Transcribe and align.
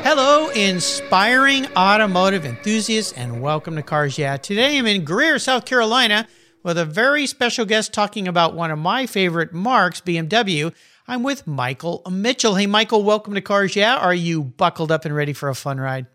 Hello, 0.00 0.48
inspiring 0.50 1.66
automotive 1.76 2.44
enthusiasts, 2.44 3.12
and 3.12 3.42
welcome 3.42 3.76
to 3.76 3.82
Cars 3.82 4.16
Yeah. 4.16 4.36
Today 4.36 4.78
I'm 4.78 4.86
in 4.86 5.04
Greer, 5.04 5.38
South 5.38 5.64
Carolina, 5.64 6.26
with 6.62 6.78
a 6.78 6.84
very 6.84 7.26
special 7.26 7.64
guest 7.64 7.92
talking 7.92 8.28
about 8.28 8.54
one 8.54 8.70
of 8.70 8.78
my 8.78 9.06
favorite 9.06 9.52
marques, 9.52 10.00
BMW. 10.00 10.72
I'm 11.06 11.22
with 11.22 11.46
Michael 11.46 12.02
Mitchell. 12.10 12.54
Hey, 12.54 12.66
Michael, 12.66 13.02
welcome 13.02 13.34
to 13.34 13.40
Cars 13.40 13.74
Yeah. 13.76 13.96
Are 13.96 14.14
you 14.14 14.42
buckled 14.42 14.92
up 14.92 15.04
and 15.04 15.14
ready 15.14 15.32
for 15.32 15.48
a 15.48 15.54
fun 15.54 15.78
ride? 15.78 16.06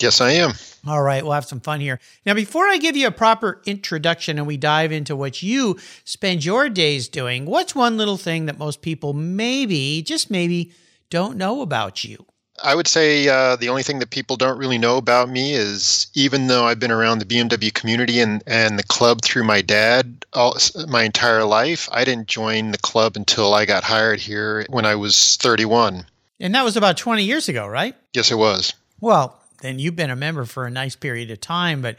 Yes, 0.00 0.20
I 0.20 0.32
am. 0.32 0.52
All 0.86 1.02
right, 1.02 1.22
we'll 1.22 1.32
have 1.32 1.44
some 1.44 1.60
fun 1.60 1.80
here. 1.80 2.00
Now, 2.24 2.34
before 2.34 2.66
I 2.68 2.78
give 2.78 2.96
you 2.96 3.06
a 3.06 3.12
proper 3.12 3.60
introduction 3.66 4.38
and 4.38 4.46
we 4.46 4.56
dive 4.56 4.92
into 4.92 5.14
what 5.14 5.42
you 5.42 5.78
spend 6.04 6.44
your 6.44 6.68
days 6.68 7.08
doing, 7.08 7.44
what's 7.44 7.74
one 7.74 7.96
little 7.96 8.16
thing 8.16 8.46
that 8.46 8.58
most 8.58 8.82
people 8.82 9.12
maybe, 9.12 10.02
just 10.02 10.30
maybe, 10.30 10.72
don't 11.10 11.36
know 11.36 11.60
about 11.60 12.04
you? 12.04 12.24
I 12.62 12.74
would 12.74 12.86
say 12.86 13.28
uh, 13.28 13.56
the 13.56 13.68
only 13.68 13.82
thing 13.82 13.98
that 13.98 14.10
people 14.10 14.36
don't 14.36 14.58
really 14.58 14.78
know 14.78 14.96
about 14.96 15.28
me 15.28 15.54
is 15.54 16.06
even 16.14 16.46
though 16.46 16.64
I've 16.64 16.78
been 16.78 16.90
around 16.90 17.18
the 17.18 17.24
BMW 17.24 17.72
community 17.72 18.20
and, 18.20 18.42
and 18.46 18.78
the 18.78 18.84
club 18.84 19.22
through 19.22 19.44
my 19.44 19.62
dad 19.62 20.24
all, 20.32 20.56
my 20.88 21.02
entire 21.02 21.44
life, 21.44 21.88
I 21.92 22.04
didn't 22.04 22.28
join 22.28 22.70
the 22.70 22.78
club 22.78 23.16
until 23.16 23.54
I 23.54 23.66
got 23.66 23.84
hired 23.84 24.20
here 24.20 24.64
when 24.70 24.84
I 24.84 24.94
was 24.94 25.36
31. 25.36 26.06
And 26.40 26.54
that 26.54 26.64
was 26.64 26.76
about 26.76 26.96
20 26.96 27.24
years 27.24 27.48
ago, 27.48 27.66
right? 27.66 27.94
Yes, 28.14 28.30
it 28.30 28.36
was. 28.36 28.72
Well, 29.00 29.38
then 29.60 29.78
you've 29.78 29.96
been 29.96 30.10
a 30.10 30.16
member 30.16 30.44
for 30.44 30.66
a 30.66 30.70
nice 30.70 30.96
period 30.96 31.30
of 31.30 31.40
time, 31.40 31.82
but 31.82 31.98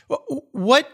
what 0.51 0.89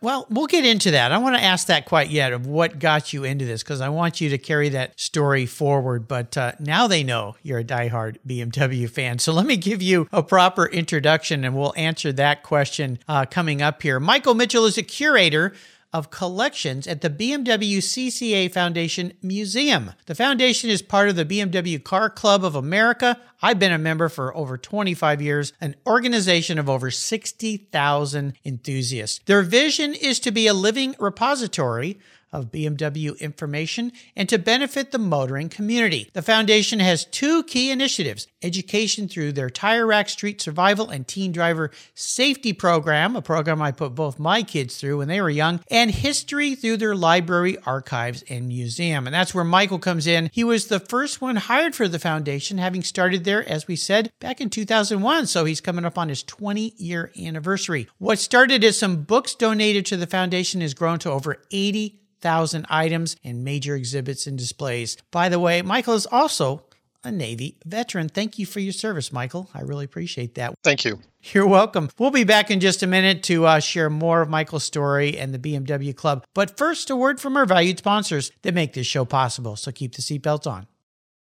well, 0.00 0.26
we'll 0.30 0.46
get 0.46 0.64
into 0.64 0.92
that. 0.92 1.12
I 1.12 1.18
want 1.18 1.36
to 1.36 1.42
ask 1.42 1.66
that 1.66 1.84
quite 1.84 2.08
yet 2.08 2.32
of 2.32 2.46
what 2.46 2.78
got 2.78 3.12
you 3.12 3.24
into 3.24 3.44
this 3.44 3.62
because 3.62 3.80
I 3.80 3.90
want 3.90 4.20
you 4.20 4.30
to 4.30 4.38
carry 4.38 4.70
that 4.70 4.98
story 4.98 5.44
forward. 5.44 6.08
But 6.08 6.36
uh, 6.36 6.52
now 6.58 6.86
they 6.86 7.04
know 7.04 7.36
you're 7.42 7.58
a 7.58 7.64
diehard 7.64 8.16
BMW 8.26 8.88
fan. 8.88 9.18
So 9.18 9.32
let 9.32 9.44
me 9.44 9.56
give 9.56 9.82
you 9.82 10.08
a 10.10 10.22
proper 10.22 10.66
introduction 10.66 11.44
and 11.44 11.54
we'll 11.54 11.74
answer 11.76 12.12
that 12.12 12.42
question 12.42 12.98
uh, 13.08 13.26
coming 13.26 13.60
up 13.60 13.82
here. 13.82 14.00
Michael 14.00 14.34
Mitchell 14.34 14.64
is 14.64 14.78
a 14.78 14.82
curator 14.82 15.52
of 15.92 16.10
collections 16.10 16.86
at 16.86 17.00
the 17.00 17.10
BMW 17.10 17.78
CCA 17.78 18.52
Foundation 18.52 19.12
Museum. 19.22 19.92
The 20.06 20.14
foundation 20.14 20.68
is 20.68 20.82
part 20.82 21.08
of 21.08 21.16
the 21.16 21.24
BMW 21.24 21.82
Car 21.82 22.10
Club 22.10 22.44
of 22.44 22.54
America. 22.54 23.18
I've 23.40 23.58
been 23.58 23.72
a 23.72 23.78
member 23.78 24.08
for 24.08 24.36
over 24.36 24.58
25 24.58 25.22
years, 25.22 25.52
an 25.60 25.76
organization 25.86 26.58
of 26.58 26.68
over 26.68 26.90
60,000 26.90 28.34
enthusiasts. 28.44 29.20
Their 29.24 29.42
vision 29.42 29.94
is 29.94 30.20
to 30.20 30.30
be 30.30 30.46
a 30.46 30.54
living 30.54 30.94
repository 30.98 31.98
of 32.32 32.52
BMW 32.52 33.18
information 33.20 33.92
and 34.16 34.28
to 34.28 34.38
benefit 34.38 34.90
the 34.90 34.98
motoring 34.98 35.48
community. 35.48 36.10
The 36.12 36.22
foundation 36.22 36.80
has 36.80 37.04
two 37.04 37.42
key 37.44 37.70
initiatives 37.70 38.26
education 38.42 39.08
through 39.08 39.32
their 39.32 39.50
Tire 39.50 39.86
Rack 39.86 40.08
Street 40.08 40.40
Survival 40.40 40.90
and 40.90 41.06
Teen 41.06 41.32
Driver 41.32 41.70
Safety 41.94 42.52
Program, 42.52 43.16
a 43.16 43.22
program 43.22 43.60
I 43.60 43.72
put 43.72 43.94
both 43.94 44.18
my 44.18 44.42
kids 44.42 44.76
through 44.76 44.98
when 44.98 45.08
they 45.08 45.20
were 45.20 45.30
young, 45.30 45.60
and 45.70 45.90
history 45.90 46.54
through 46.54 46.76
their 46.76 46.94
library, 46.94 47.58
archives, 47.66 48.22
and 48.28 48.48
museum. 48.48 49.06
And 49.06 49.14
that's 49.14 49.34
where 49.34 49.44
Michael 49.44 49.78
comes 49.78 50.06
in. 50.06 50.30
He 50.32 50.44
was 50.44 50.66
the 50.66 50.80
first 50.80 51.20
one 51.20 51.36
hired 51.36 51.74
for 51.74 51.88
the 51.88 51.98
foundation, 51.98 52.58
having 52.58 52.82
started 52.82 53.24
there, 53.24 53.46
as 53.48 53.66
we 53.66 53.76
said, 53.76 54.12
back 54.20 54.40
in 54.40 54.50
2001. 54.50 55.26
So 55.26 55.44
he's 55.44 55.60
coming 55.60 55.84
up 55.84 55.98
on 55.98 56.08
his 56.08 56.22
20 56.22 56.74
year 56.76 57.12
anniversary. 57.20 57.88
What 57.98 58.18
started 58.18 58.62
as 58.64 58.78
some 58.78 59.02
books 59.02 59.34
donated 59.34 59.86
to 59.86 59.96
the 59.96 60.06
foundation 60.06 60.60
has 60.60 60.74
grown 60.74 60.98
to 61.00 61.10
over 61.10 61.42
80 61.50 62.00
thousand 62.20 62.66
items 62.68 63.16
and 63.24 63.44
major 63.44 63.74
exhibits 63.74 64.26
and 64.26 64.38
displays. 64.38 64.96
By 65.10 65.28
the 65.28 65.40
way, 65.40 65.62
Michael 65.62 65.94
is 65.94 66.06
also 66.06 66.64
a 67.04 67.12
Navy 67.12 67.56
veteran. 67.64 68.08
Thank 68.08 68.38
you 68.38 68.46
for 68.46 68.60
your 68.60 68.72
service, 68.72 69.12
Michael. 69.12 69.48
I 69.54 69.60
really 69.62 69.84
appreciate 69.84 70.34
that. 70.34 70.54
Thank 70.62 70.84
you. 70.84 71.00
You're 71.32 71.46
welcome. 71.46 71.90
We'll 71.98 72.10
be 72.10 72.24
back 72.24 72.50
in 72.50 72.60
just 72.60 72.82
a 72.82 72.86
minute 72.86 73.22
to 73.24 73.46
uh, 73.46 73.60
share 73.60 73.90
more 73.90 74.22
of 74.22 74.28
Michael's 74.28 74.64
story 74.64 75.18
and 75.18 75.34
the 75.34 75.38
BMW 75.38 75.94
Club. 75.94 76.24
But 76.34 76.56
first, 76.56 76.90
a 76.90 76.96
word 76.96 77.20
from 77.20 77.36
our 77.36 77.46
valued 77.46 77.78
sponsors 77.78 78.30
that 78.42 78.54
make 78.54 78.72
this 78.72 78.86
show 78.86 79.04
possible. 79.04 79.56
So 79.56 79.72
keep 79.72 79.94
the 79.94 80.02
seatbelts 80.02 80.46
on. 80.46 80.66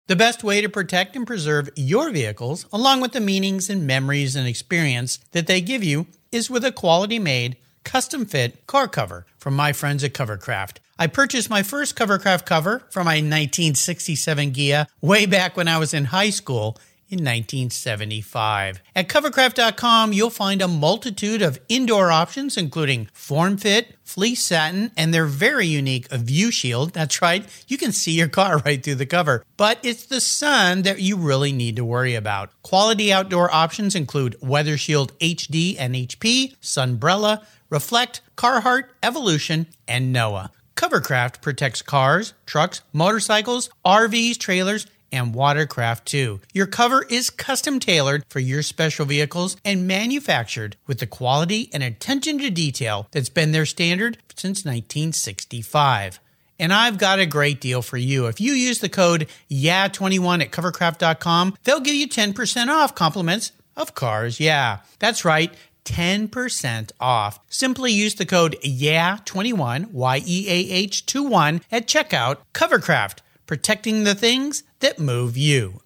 The 0.07 0.15
best 0.15 0.43
way 0.43 0.59
to 0.61 0.69
protect 0.69 1.15
and 1.15 1.27
preserve 1.27 1.69
your 1.75 2.09
vehicles, 2.11 2.65
along 2.73 3.01
with 3.01 3.11
the 3.11 3.19
meanings 3.19 3.69
and 3.69 3.85
memories 3.85 4.35
and 4.35 4.47
experience 4.47 5.19
that 5.33 5.45
they 5.45 5.61
give 5.61 5.83
you, 5.83 6.07
is 6.31 6.49
with 6.49 6.65
a 6.65 6.71
quality 6.71 7.19
made 7.19 7.57
custom 7.83 8.25
fit 8.25 8.65
car 8.67 8.87
cover 8.87 9.25
from 9.37 9.55
my 9.55 9.73
friends 9.73 10.03
at 10.03 10.13
Covercraft. 10.13 10.77
I 10.97 11.07
purchased 11.07 11.49
my 11.49 11.63
first 11.63 11.95
Covercraft 11.95 12.45
cover 12.45 12.83
for 12.89 13.03
my 13.03 13.15
1967 13.15 14.51
Ghia 14.51 14.87
way 15.01 15.25
back 15.25 15.55
when 15.55 15.67
I 15.67 15.77
was 15.77 15.93
in 15.93 16.05
high 16.05 16.29
school 16.29 16.77
in 17.09 17.19
1975. 17.19 18.81
At 18.95 19.07
covercraft.com, 19.07 20.13
you'll 20.13 20.29
find 20.29 20.61
a 20.61 20.67
multitude 20.67 21.41
of 21.41 21.59
indoor 21.67 22.11
options, 22.11 22.57
including 22.57 23.09
form 23.13 23.57
fit, 23.57 23.95
fleece 24.03 24.43
satin, 24.43 24.91
and 24.95 25.13
their 25.13 25.25
very 25.25 25.65
unique 25.65 26.11
view 26.11 26.51
shield. 26.51 26.93
That's 26.93 27.21
right, 27.21 27.45
you 27.67 27.77
can 27.77 27.91
see 27.91 28.11
your 28.11 28.27
car 28.27 28.57
right 28.65 28.83
through 28.83 28.95
the 28.95 29.05
cover. 29.05 29.43
But 29.57 29.79
it's 29.83 30.05
the 30.05 30.21
sun 30.21 30.83
that 30.83 31.01
you 31.01 31.17
really 31.17 31.51
need 31.51 31.75
to 31.75 31.85
worry 31.85 32.15
about. 32.15 32.51
Quality 32.61 33.11
outdoor 33.11 33.53
options 33.53 33.95
include 33.95 34.37
Weather 34.41 34.77
Shield 34.77 35.17
HD 35.19 35.75
and 35.79 35.95
HP, 35.95 36.55
Sunbrella, 36.61 37.43
Reflect, 37.69 38.21
Carhartt, 38.35 38.85
Evolution, 39.03 39.67
and 39.87 40.11
Noah. 40.11 40.51
Covercraft 40.75 41.41
protects 41.41 41.81
cars, 41.81 42.33
trucks, 42.45 42.81
motorcycles, 42.93 43.69
RVs, 43.85 44.37
trailers, 44.37 44.87
and 45.11 45.33
watercraft 45.33 46.05
too. 46.05 46.39
Your 46.53 46.67
cover 46.67 47.03
is 47.09 47.29
custom 47.29 47.79
tailored 47.79 48.23
for 48.29 48.39
your 48.39 48.63
special 48.63 49.05
vehicles 49.05 49.57
and 49.63 49.87
manufactured 49.87 50.75
with 50.87 50.99
the 50.99 51.07
quality 51.07 51.69
and 51.73 51.83
attention 51.83 52.39
to 52.39 52.49
detail 52.49 53.07
that's 53.11 53.29
been 53.29 53.51
their 53.51 53.65
standard 53.65 54.17
since 54.35 54.65
1965. 54.65 56.19
And 56.59 56.73
I've 56.73 56.97
got 56.97 57.19
a 57.19 57.25
great 57.25 57.61
deal 57.61 57.81
for 57.81 57.97
you. 57.97 58.27
If 58.27 58.41
you 58.41 58.51
use 58.51 58.79
the 58.79 58.89
code 58.89 59.27
YEAH21 59.49 60.41
at 60.41 60.51
covercraft.com, 60.51 61.55
they'll 61.63 61.79
give 61.79 61.95
you 61.95 62.07
10% 62.07 62.67
off 62.67 62.93
compliments 62.93 63.53
of 63.77 63.95
cars. 63.95 64.39
Yeah, 64.39 64.79
that's 64.99 65.23
right. 65.23 65.53
10% 65.85 66.91
off. 66.99 67.39
Simply 67.49 67.91
use 67.91 68.15
the 68.15 68.25
code 68.25 68.57
YEAH21, 68.63 69.91
Y 69.91 70.21
E 70.25 70.45
A 70.47 70.73
H 70.73 71.05
21 71.05 71.61
at 71.71 71.87
checkout. 71.87 72.37
Covercraft, 72.53 73.19
protecting 73.47 74.03
the 74.03 74.13
things 74.13 74.63
that 74.79 74.99
move 74.99 75.37
you. 75.37 75.81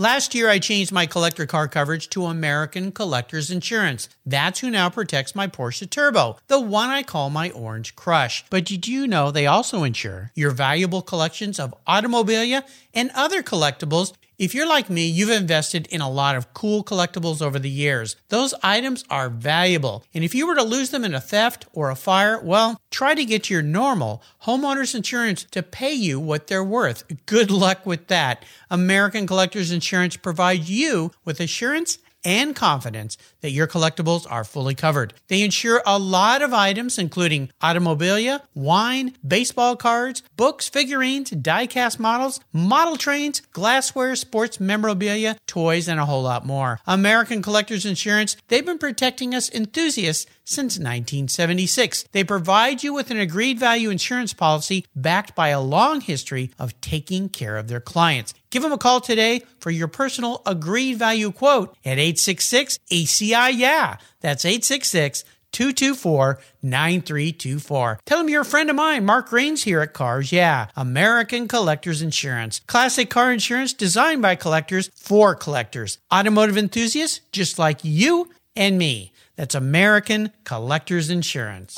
Last 0.00 0.34
year, 0.34 0.48
I 0.48 0.58
changed 0.60 0.92
my 0.92 1.04
collector 1.04 1.44
car 1.44 1.68
coverage 1.68 2.08
to 2.10 2.24
American 2.24 2.90
Collectors 2.90 3.50
Insurance. 3.50 4.08
That's 4.24 4.60
who 4.60 4.70
now 4.70 4.88
protects 4.88 5.34
my 5.34 5.46
Porsche 5.46 5.90
Turbo, 5.90 6.38
the 6.46 6.58
one 6.58 6.88
I 6.88 7.02
call 7.02 7.28
my 7.28 7.50
Orange 7.50 7.94
Crush. 7.96 8.44
But 8.48 8.64
did 8.64 8.88
you 8.88 9.06
know 9.06 9.30
they 9.30 9.46
also 9.46 9.82
insure 9.82 10.32
your 10.34 10.52
valuable 10.52 11.02
collections 11.02 11.60
of 11.60 11.74
automobilia 11.86 12.64
and 12.94 13.10
other 13.14 13.42
collectibles 13.42 14.14
if 14.40 14.54
you're 14.54 14.66
like 14.66 14.88
me, 14.88 15.06
you've 15.06 15.28
invested 15.28 15.86
in 15.88 16.00
a 16.00 16.08
lot 16.08 16.34
of 16.34 16.54
cool 16.54 16.82
collectibles 16.82 17.42
over 17.42 17.58
the 17.58 17.68
years. 17.68 18.16
Those 18.30 18.54
items 18.62 19.04
are 19.10 19.28
valuable. 19.28 20.02
And 20.14 20.24
if 20.24 20.34
you 20.34 20.46
were 20.46 20.54
to 20.54 20.62
lose 20.62 20.88
them 20.88 21.04
in 21.04 21.12
a 21.12 21.20
theft 21.20 21.66
or 21.74 21.90
a 21.90 21.94
fire, 21.94 22.40
well, 22.42 22.80
try 22.90 23.14
to 23.14 23.26
get 23.26 23.50
your 23.50 23.60
normal 23.60 24.22
homeowners 24.44 24.94
insurance 24.94 25.44
to 25.44 25.62
pay 25.62 25.92
you 25.92 26.18
what 26.18 26.46
they're 26.46 26.64
worth. 26.64 27.04
Good 27.26 27.50
luck 27.50 27.84
with 27.84 28.06
that. 28.06 28.42
American 28.70 29.26
Collectors 29.26 29.70
Insurance 29.70 30.16
provides 30.16 30.70
you 30.70 31.10
with 31.22 31.38
assurance 31.38 31.98
and 32.24 32.56
confidence 32.56 33.18
that 33.40 33.50
your 33.50 33.66
collectibles 33.66 34.26
are 34.30 34.44
fully 34.44 34.74
covered. 34.74 35.14
They 35.28 35.42
insure 35.42 35.82
a 35.86 35.98
lot 35.98 36.42
of 36.42 36.52
items, 36.52 36.98
including 36.98 37.50
automobilia, 37.62 38.42
wine, 38.54 39.14
baseball 39.26 39.76
cards, 39.76 40.22
books, 40.36 40.68
figurines, 40.68 41.30
die-cast 41.30 41.98
models, 41.98 42.40
model 42.52 42.96
trains, 42.96 43.40
glassware, 43.52 44.14
sports 44.16 44.60
memorabilia, 44.60 45.36
toys, 45.46 45.88
and 45.88 46.00
a 46.00 46.06
whole 46.06 46.22
lot 46.22 46.46
more. 46.46 46.80
American 46.86 47.42
Collectors 47.42 47.86
Insurance, 47.86 48.36
they've 48.48 48.66
been 48.66 48.78
protecting 48.78 49.34
us 49.34 49.50
enthusiasts 49.50 50.26
since 50.44 50.78
1976. 50.78 52.04
They 52.12 52.24
provide 52.24 52.82
you 52.82 52.92
with 52.92 53.10
an 53.10 53.20
agreed 53.20 53.58
value 53.58 53.90
insurance 53.90 54.34
policy 54.34 54.84
backed 54.96 55.34
by 55.34 55.48
a 55.48 55.60
long 55.60 56.00
history 56.00 56.50
of 56.58 56.78
taking 56.80 57.28
care 57.28 57.56
of 57.56 57.68
their 57.68 57.80
clients. 57.80 58.34
Give 58.50 58.62
them 58.62 58.72
a 58.72 58.78
call 58.78 59.00
today 59.00 59.42
for 59.60 59.70
your 59.70 59.86
personal 59.86 60.42
agreed 60.44 60.98
value 60.98 61.30
quote 61.30 61.76
at 61.84 62.00
866 62.00 62.80
ACI 62.90 63.29
Yeah. 63.30 63.96
That's 64.20 64.44
866 64.44 65.24
224 65.52 66.40
9324. 66.62 68.00
Tell 68.04 68.18
them 68.18 68.28
you're 68.28 68.42
a 68.42 68.44
friend 68.44 68.70
of 68.70 68.76
mine, 68.76 69.04
Mark 69.04 69.32
Rains 69.32 69.64
here 69.64 69.80
at 69.80 69.92
Cars 69.92 70.32
Yeah, 70.32 70.68
American 70.76 71.48
Collectors 71.48 72.02
Insurance. 72.02 72.60
Classic 72.66 73.10
car 73.10 73.32
insurance 73.32 73.72
designed 73.72 74.22
by 74.22 74.36
collectors 74.36 74.90
for 74.94 75.34
collectors. 75.34 75.98
Automotive 76.12 76.56
enthusiasts 76.56 77.20
just 77.32 77.58
like 77.58 77.80
you 77.82 78.30
and 78.54 78.78
me. 78.78 79.12
That's 79.36 79.54
American 79.54 80.32
Collectors 80.44 81.10
Insurance. 81.10 81.76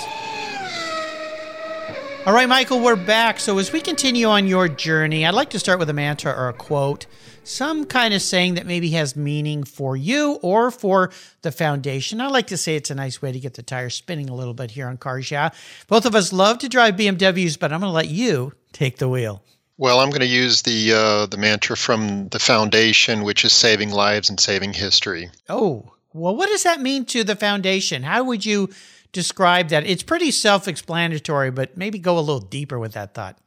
All 2.25 2.33
right, 2.33 2.49
Michael, 2.49 2.79
we're 2.79 2.95
back. 2.95 3.41
So, 3.41 3.59
as 3.59 3.73
we 3.73 3.81
continue 3.81 4.29
on 4.29 4.47
your 4.47 4.69
journey, 4.69 5.27
I'd 5.27 5.35
like 5.35 5.51
to 5.51 5.59
start 5.59 5.81
with 5.81 5.91
a 5.91 5.93
mantra 5.93 6.33
or 6.33 6.49
a 6.49 6.53
quote, 6.53 7.07
some 7.43 7.85
kind 7.85 8.15
of 8.15 8.23
saying 8.23 8.55
that 8.55 8.65
maybe 8.65 8.91
has 8.91 9.17
meaning 9.17 9.65
for 9.65 9.97
you 9.97 10.39
or 10.41 10.71
for 10.71 11.11
the 11.41 11.51
foundation. 11.51 12.21
I 12.21 12.29
like 12.29 12.47
to 12.47 12.57
say 12.57 12.77
it's 12.77 12.91
a 12.91 12.95
nice 12.95 13.21
way 13.21 13.33
to 13.33 13.41
get 13.41 13.55
the 13.55 13.63
tires 13.65 13.97
spinning 13.97 14.31
a 14.31 14.37
little 14.37 14.55
bit 14.55 14.71
here 14.71 14.87
on 14.87 14.99
Cars 14.99 15.33
Yeah. 15.33 15.51
Both 15.89 16.07
of 16.07 16.15
us 16.15 16.33
love 16.33 16.59
to 16.59 16.69
drive 16.69 16.95
BMWs, 16.95 17.59
but 17.59 17.73
I'm 17.73 17.81
going 17.81 17.91
to 17.91 17.95
let 17.95 18.07
you 18.07 18.53
take 18.73 18.99
the 18.99 19.09
wheel. 19.09 19.43
Well, 19.77 19.99
I'm 19.99 20.11
going 20.11 20.21
to 20.21 20.27
use 20.27 20.63
the 20.63 20.93
uh, 20.93 21.27
the 21.27 21.39
mantra 21.39 21.77
from 21.77 22.29
the 22.29 22.39
foundation, 22.39 23.25
which 23.25 23.45
is 23.45 23.53
saving 23.53 23.91
lives 23.91 24.31
and 24.31 24.39
saving 24.39 24.75
history. 24.75 25.29
Oh, 25.49 25.93
well, 26.13 26.37
what 26.37 26.51
does 26.51 26.63
that 26.63 26.81
mean 26.81 27.05
to 27.07 27.25
the 27.25 27.35
foundation? 27.35 28.05
How 28.05 28.23
would 28.23 28.47
you 28.47 28.69
describe 29.13 29.69
that? 29.69 29.87
It's 29.87 30.03
pretty 30.03 30.31
self 30.31 30.67
explanatory, 30.67 31.51
but 31.51 31.77
maybe 31.77 31.99
go 31.99 32.19
a 32.19 32.21
little 32.21 32.41
deeper 32.41 32.79
with 32.79 32.93
that 32.93 33.15
thought. 33.15 33.39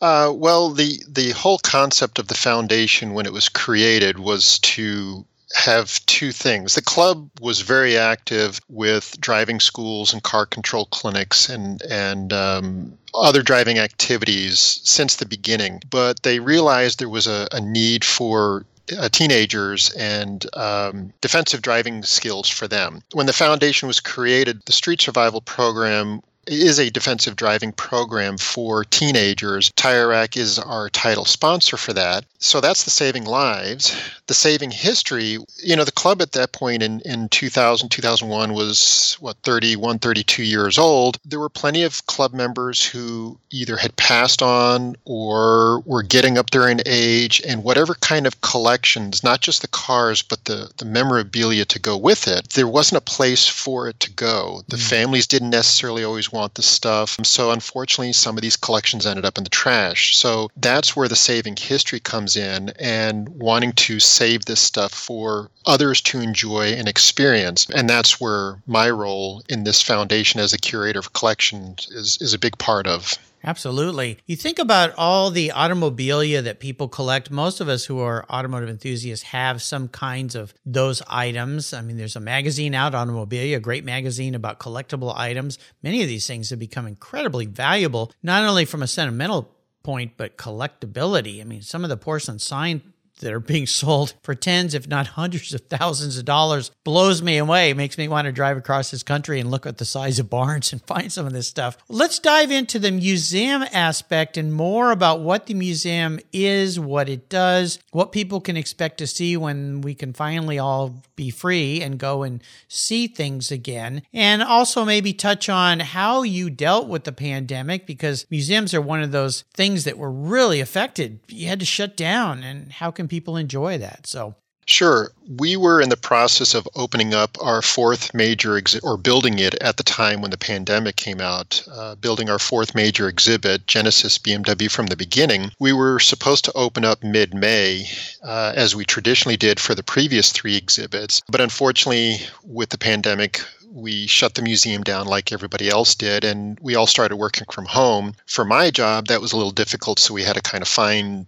Uh, 0.00 0.32
well, 0.34 0.70
the, 0.70 1.02
the 1.08 1.32
whole 1.32 1.58
concept 1.58 2.18
of 2.18 2.28
the 2.28 2.34
foundation 2.34 3.14
when 3.14 3.26
it 3.26 3.32
was 3.32 3.48
created 3.48 4.20
was 4.20 4.60
to 4.60 5.24
have 5.54 6.04
two 6.06 6.30
things. 6.30 6.74
The 6.74 6.82
club 6.82 7.30
was 7.40 7.60
very 7.60 7.96
active 7.96 8.60
with 8.68 9.16
driving 9.20 9.60
schools 9.60 10.12
and 10.12 10.22
car 10.22 10.46
control 10.46 10.86
clinics 10.86 11.48
and 11.48 11.80
and 11.82 12.32
um, 12.32 12.98
other 13.14 13.42
driving 13.42 13.78
activities 13.78 14.80
since 14.84 15.16
the 15.16 15.26
beginning, 15.26 15.80
but 15.90 16.22
they 16.22 16.38
realized 16.40 16.98
there 16.98 17.08
was 17.08 17.26
a, 17.26 17.48
a 17.52 17.60
need 17.60 18.04
for 18.04 18.66
uh, 18.96 19.08
teenagers 19.08 19.90
and 19.92 20.46
um, 20.54 21.12
defensive 21.20 21.62
driving 21.62 22.02
skills 22.02 22.48
for 22.48 22.68
them. 22.68 23.02
When 23.12 23.26
the 23.26 23.32
foundation 23.32 23.88
was 23.88 24.00
created, 24.00 24.62
the 24.66 24.72
Street 24.72 25.00
Survival 25.00 25.40
Program 25.40 26.22
is 26.48 26.78
a 26.78 26.90
defensive 26.90 27.36
driving 27.36 27.72
program 27.72 28.38
for 28.38 28.84
teenagers. 28.84 29.70
Tire 29.72 30.08
Rack 30.08 30.36
is 30.36 30.58
our 30.58 30.88
title 30.90 31.24
sponsor 31.24 31.76
for 31.76 31.92
that. 31.92 32.24
So 32.38 32.60
that's 32.60 32.84
the 32.84 32.90
saving 32.90 33.24
lives. 33.24 33.94
The 34.28 34.34
saving 34.34 34.70
history, 34.70 35.38
you 35.62 35.74
know, 35.74 35.84
the 35.84 35.92
club 35.92 36.22
at 36.22 36.32
that 36.32 36.52
point 36.52 36.82
in, 36.82 37.00
in 37.00 37.28
2000, 37.30 37.88
2001 37.88 38.52
was, 38.52 39.16
what, 39.20 39.36
31, 39.42 39.98
32 39.98 40.44
years 40.44 40.78
old. 40.78 41.18
There 41.24 41.40
were 41.40 41.48
plenty 41.48 41.82
of 41.82 42.06
club 42.06 42.32
members 42.32 42.84
who 42.84 43.38
either 43.50 43.76
had 43.76 43.96
passed 43.96 44.40
on 44.40 44.96
or 45.04 45.80
were 45.80 46.02
getting 46.02 46.38
up 46.38 46.50
there 46.50 46.68
in 46.68 46.80
age, 46.86 47.42
and 47.46 47.64
whatever 47.64 47.94
kind 47.94 48.26
of 48.26 48.40
collections, 48.40 49.24
not 49.24 49.40
just 49.40 49.62
the 49.62 49.68
cars, 49.68 50.22
but 50.22 50.44
the, 50.44 50.70
the 50.76 50.84
memorabilia 50.84 51.64
to 51.64 51.78
go 51.78 51.96
with 51.96 52.28
it, 52.28 52.48
there 52.50 52.68
wasn't 52.68 52.98
a 52.98 53.12
place 53.12 53.46
for 53.46 53.88
it 53.88 53.98
to 54.00 54.10
go. 54.12 54.62
The 54.68 54.76
mm. 54.76 54.88
families 54.88 55.26
didn't 55.26 55.50
necessarily 55.50 56.04
always 56.04 56.30
want 56.30 56.37
the 56.54 56.62
stuff. 56.62 57.16
So 57.22 57.50
unfortunately, 57.50 58.12
some 58.12 58.36
of 58.36 58.42
these 58.42 58.56
collections 58.56 59.06
ended 59.06 59.24
up 59.24 59.38
in 59.38 59.44
the 59.44 59.50
trash. 59.50 60.16
So 60.16 60.50
that's 60.56 60.94
where 60.96 61.08
the 61.08 61.16
saving 61.16 61.56
history 61.56 62.00
comes 62.00 62.36
in 62.36 62.70
and 62.78 63.28
wanting 63.28 63.72
to 63.72 64.00
save 64.00 64.44
this 64.44 64.60
stuff 64.60 64.92
for 64.92 65.50
others 65.66 66.00
to 66.02 66.20
enjoy 66.20 66.72
and 66.72 66.88
experience. 66.88 67.66
And 67.74 67.88
that's 67.88 68.20
where 68.20 68.58
my 68.66 68.90
role 68.90 69.42
in 69.48 69.64
this 69.64 69.82
foundation 69.82 70.40
as 70.40 70.52
a 70.52 70.58
curator 70.58 70.98
of 70.98 71.12
collections 71.12 71.88
is, 71.90 72.18
is 72.20 72.34
a 72.34 72.38
big 72.38 72.56
part 72.58 72.86
of. 72.86 73.18
Absolutely. 73.44 74.18
You 74.26 74.36
think 74.36 74.58
about 74.58 74.94
all 74.96 75.30
the 75.30 75.52
automobilia 75.54 76.42
that 76.42 76.60
people 76.60 76.88
collect. 76.88 77.30
Most 77.30 77.60
of 77.60 77.68
us 77.68 77.84
who 77.84 78.00
are 78.00 78.26
automotive 78.28 78.68
enthusiasts 78.68 79.26
have 79.26 79.62
some 79.62 79.88
kinds 79.88 80.34
of 80.34 80.52
those 80.66 81.02
items. 81.08 81.72
I 81.72 81.82
mean, 81.82 81.96
there's 81.96 82.16
a 82.16 82.20
magazine 82.20 82.74
out, 82.74 82.94
Automobilia, 82.94 83.56
a 83.56 83.60
great 83.60 83.84
magazine 83.84 84.34
about 84.34 84.58
collectible 84.58 85.16
items. 85.16 85.58
Many 85.82 86.02
of 86.02 86.08
these 86.08 86.26
things 86.26 86.50
have 86.50 86.58
become 86.58 86.86
incredibly 86.86 87.46
valuable, 87.46 88.12
not 88.22 88.42
only 88.42 88.64
from 88.64 88.82
a 88.82 88.88
sentimental 88.88 89.54
point, 89.82 90.12
but 90.16 90.36
collectability. 90.36 91.40
I 91.40 91.44
mean, 91.44 91.62
some 91.62 91.84
of 91.84 91.90
the 91.90 91.96
porcelain 91.96 92.38
sign 92.38 92.82
that 93.18 93.32
are 93.32 93.40
being 93.40 93.66
sold 93.78 94.14
for 94.22 94.34
tens, 94.34 94.74
if 94.74 94.88
not 94.88 95.08
hundreds 95.08 95.54
of 95.54 95.62
thousands 95.62 96.18
of 96.18 96.24
dollars 96.24 96.70
blows 96.84 97.22
me 97.22 97.38
away. 97.38 97.70
It 97.70 97.76
makes 97.76 97.98
me 97.98 98.08
want 98.08 98.26
to 98.26 98.32
drive 98.32 98.56
across 98.56 98.90
this 98.90 99.02
country 99.02 99.40
and 99.40 99.50
look 99.50 99.66
at 99.66 99.78
the 99.78 99.84
size 99.84 100.18
of 100.18 100.30
barns 100.30 100.72
and 100.72 100.82
find 100.82 101.12
some 101.12 101.26
of 101.26 101.32
this 101.32 101.48
stuff. 101.48 101.76
Let's 101.88 102.18
dive 102.18 102.50
into 102.50 102.78
the 102.78 102.92
museum 102.92 103.64
aspect 103.72 104.36
and 104.36 104.52
more 104.52 104.90
about 104.90 105.20
what 105.20 105.46
the 105.46 105.54
museum 105.54 106.20
is, 106.32 106.78
what 106.78 107.08
it 107.08 107.28
does, 107.28 107.78
what 107.90 108.12
people 108.12 108.40
can 108.40 108.56
expect 108.56 108.98
to 108.98 109.06
see 109.06 109.36
when 109.36 109.80
we 109.80 109.94
can 109.94 110.12
finally 110.12 110.58
all 110.58 111.02
be 111.16 111.30
free 111.30 111.82
and 111.82 111.98
go 111.98 112.22
and 112.22 112.42
see 112.68 113.08
things 113.08 113.50
again. 113.50 114.02
And 114.12 114.42
also 114.42 114.84
maybe 114.84 115.12
touch 115.12 115.48
on 115.48 115.80
how 115.80 116.22
you 116.22 116.48
dealt 116.48 116.88
with 116.88 117.04
the 117.04 117.12
pandemic 117.12 117.86
because 117.86 118.26
museums 118.30 118.72
are 118.72 118.80
one 118.80 119.02
of 119.02 119.10
those 119.10 119.42
things 119.54 119.84
that 119.84 119.98
were 119.98 120.10
really 120.10 120.60
affected. 120.60 121.20
You 121.28 121.48
had 121.48 121.60
to 121.60 121.66
shut 121.66 121.96
down 121.96 122.42
and 122.42 122.72
how 122.72 122.90
can 122.90 123.07
people 123.08 123.36
enjoy 123.36 123.78
that? 123.78 124.06
So 124.06 124.34
Sure. 124.70 125.12
We 125.26 125.56
were 125.56 125.80
in 125.80 125.88
the 125.88 125.96
process 125.96 126.52
of 126.52 126.68
opening 126.76 127.14
up 127.14 127.38
our 127.40 127.62
fourth 127.62 128.12
major 128.12 128.58
exhibit, 128.58 128.84
or 128.84 128.98
building 128.98 129.38
it 129.38 129.54
at 129.62 129.78
the 129.78 129.82
time 129.82 130.20
when 130.20 130.30
the 130.30 130.36
pandemic 130.36 130.96
came 130.96 131.22
out, 131.22 131.66
uh, 131.72 131.94
building 131.94 132.28
our 132.28 132.38
fourth 132.38 132.74
major 132.74 133.08
exhibit, 133.08 133.66
Genesis 133.66 134.18
BMW 134.18 134.70
from 134.70 134.88
the 134.88 134.96
beginning. 134.96 135.52
We 135.58 135.72
were 135.72 135.98
supposed 136.00 136.44
to 136.44 136.52
open 136.52 136.84
up 136.84 137.02
mid 137.02 137.32
May, 137.32 137.88
uh, 138.22 138.52
as 138.54 138.76
we 138.76 138.84
traditionally 138.84 139.38
did 139.38 139.58
for 139.58 139.74
the 139.74 139.82
previous 139.82 140.32
three 140.32 140.56
exhibits. 140.56 141.22
But 141.30 141.40
unfortunately, 141.40 142.20
with 142.44 142.68
the 142.68 142.76
pandemic, 142.76 143.40
we 143.72 144.06
shut 144.06 144.34
the 144.34 144.42
museum 144.42 144.82
down 144.82 145.06
like 145.06 145.32
everybody 145.32 145.70
else 145.70 145.94
did, 145.94 146.24
and 146.24 146.58
we 146.60 146.74
all 146.74 146.86
started 146.86 147.16
working 147.16 147.46
from 147.50 147.64
home. 147.64 148.14
For 148.26 148.44
my 148.44 148.70
job, 148.70 149.06
that 149.06 149.22
was 149.22 149.32
a 149.32 149.36
little 149.36 149.52
difficult, 149.52 149.98
so 149.98 150.12
we 150.12 150.24
had 150.24 150.36
to 150.36 150.42
kind 150.42 150.60
of 150.60 150.68
find 150.68 151.26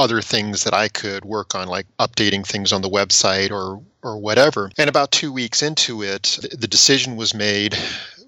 other 0.00 0.22
things 0.22 0.64
that 0.64 0.74
I 0.74 0.88
could 0.88 1.24
work 1.24 1.54
on, 1.54 1.68
like 1.68 1.86
updating 1.98 2.46
things 2.46 2.72
on 2.72 2.82
the 2.82 2.88
website 2.88 3.50
or 3.50 3.82
or 4.02 4.18
whatever. 4.18 4.70
And 4.78 4.88
about 4.88 5.10
two 5.10 5.30
weeks 5.30 5.62
into 5.62 6.02
it, 6.02 6.38
the 6.58 6.66
decision 6.66 7.16
was 7.16 7.34
made. 7.34 7.76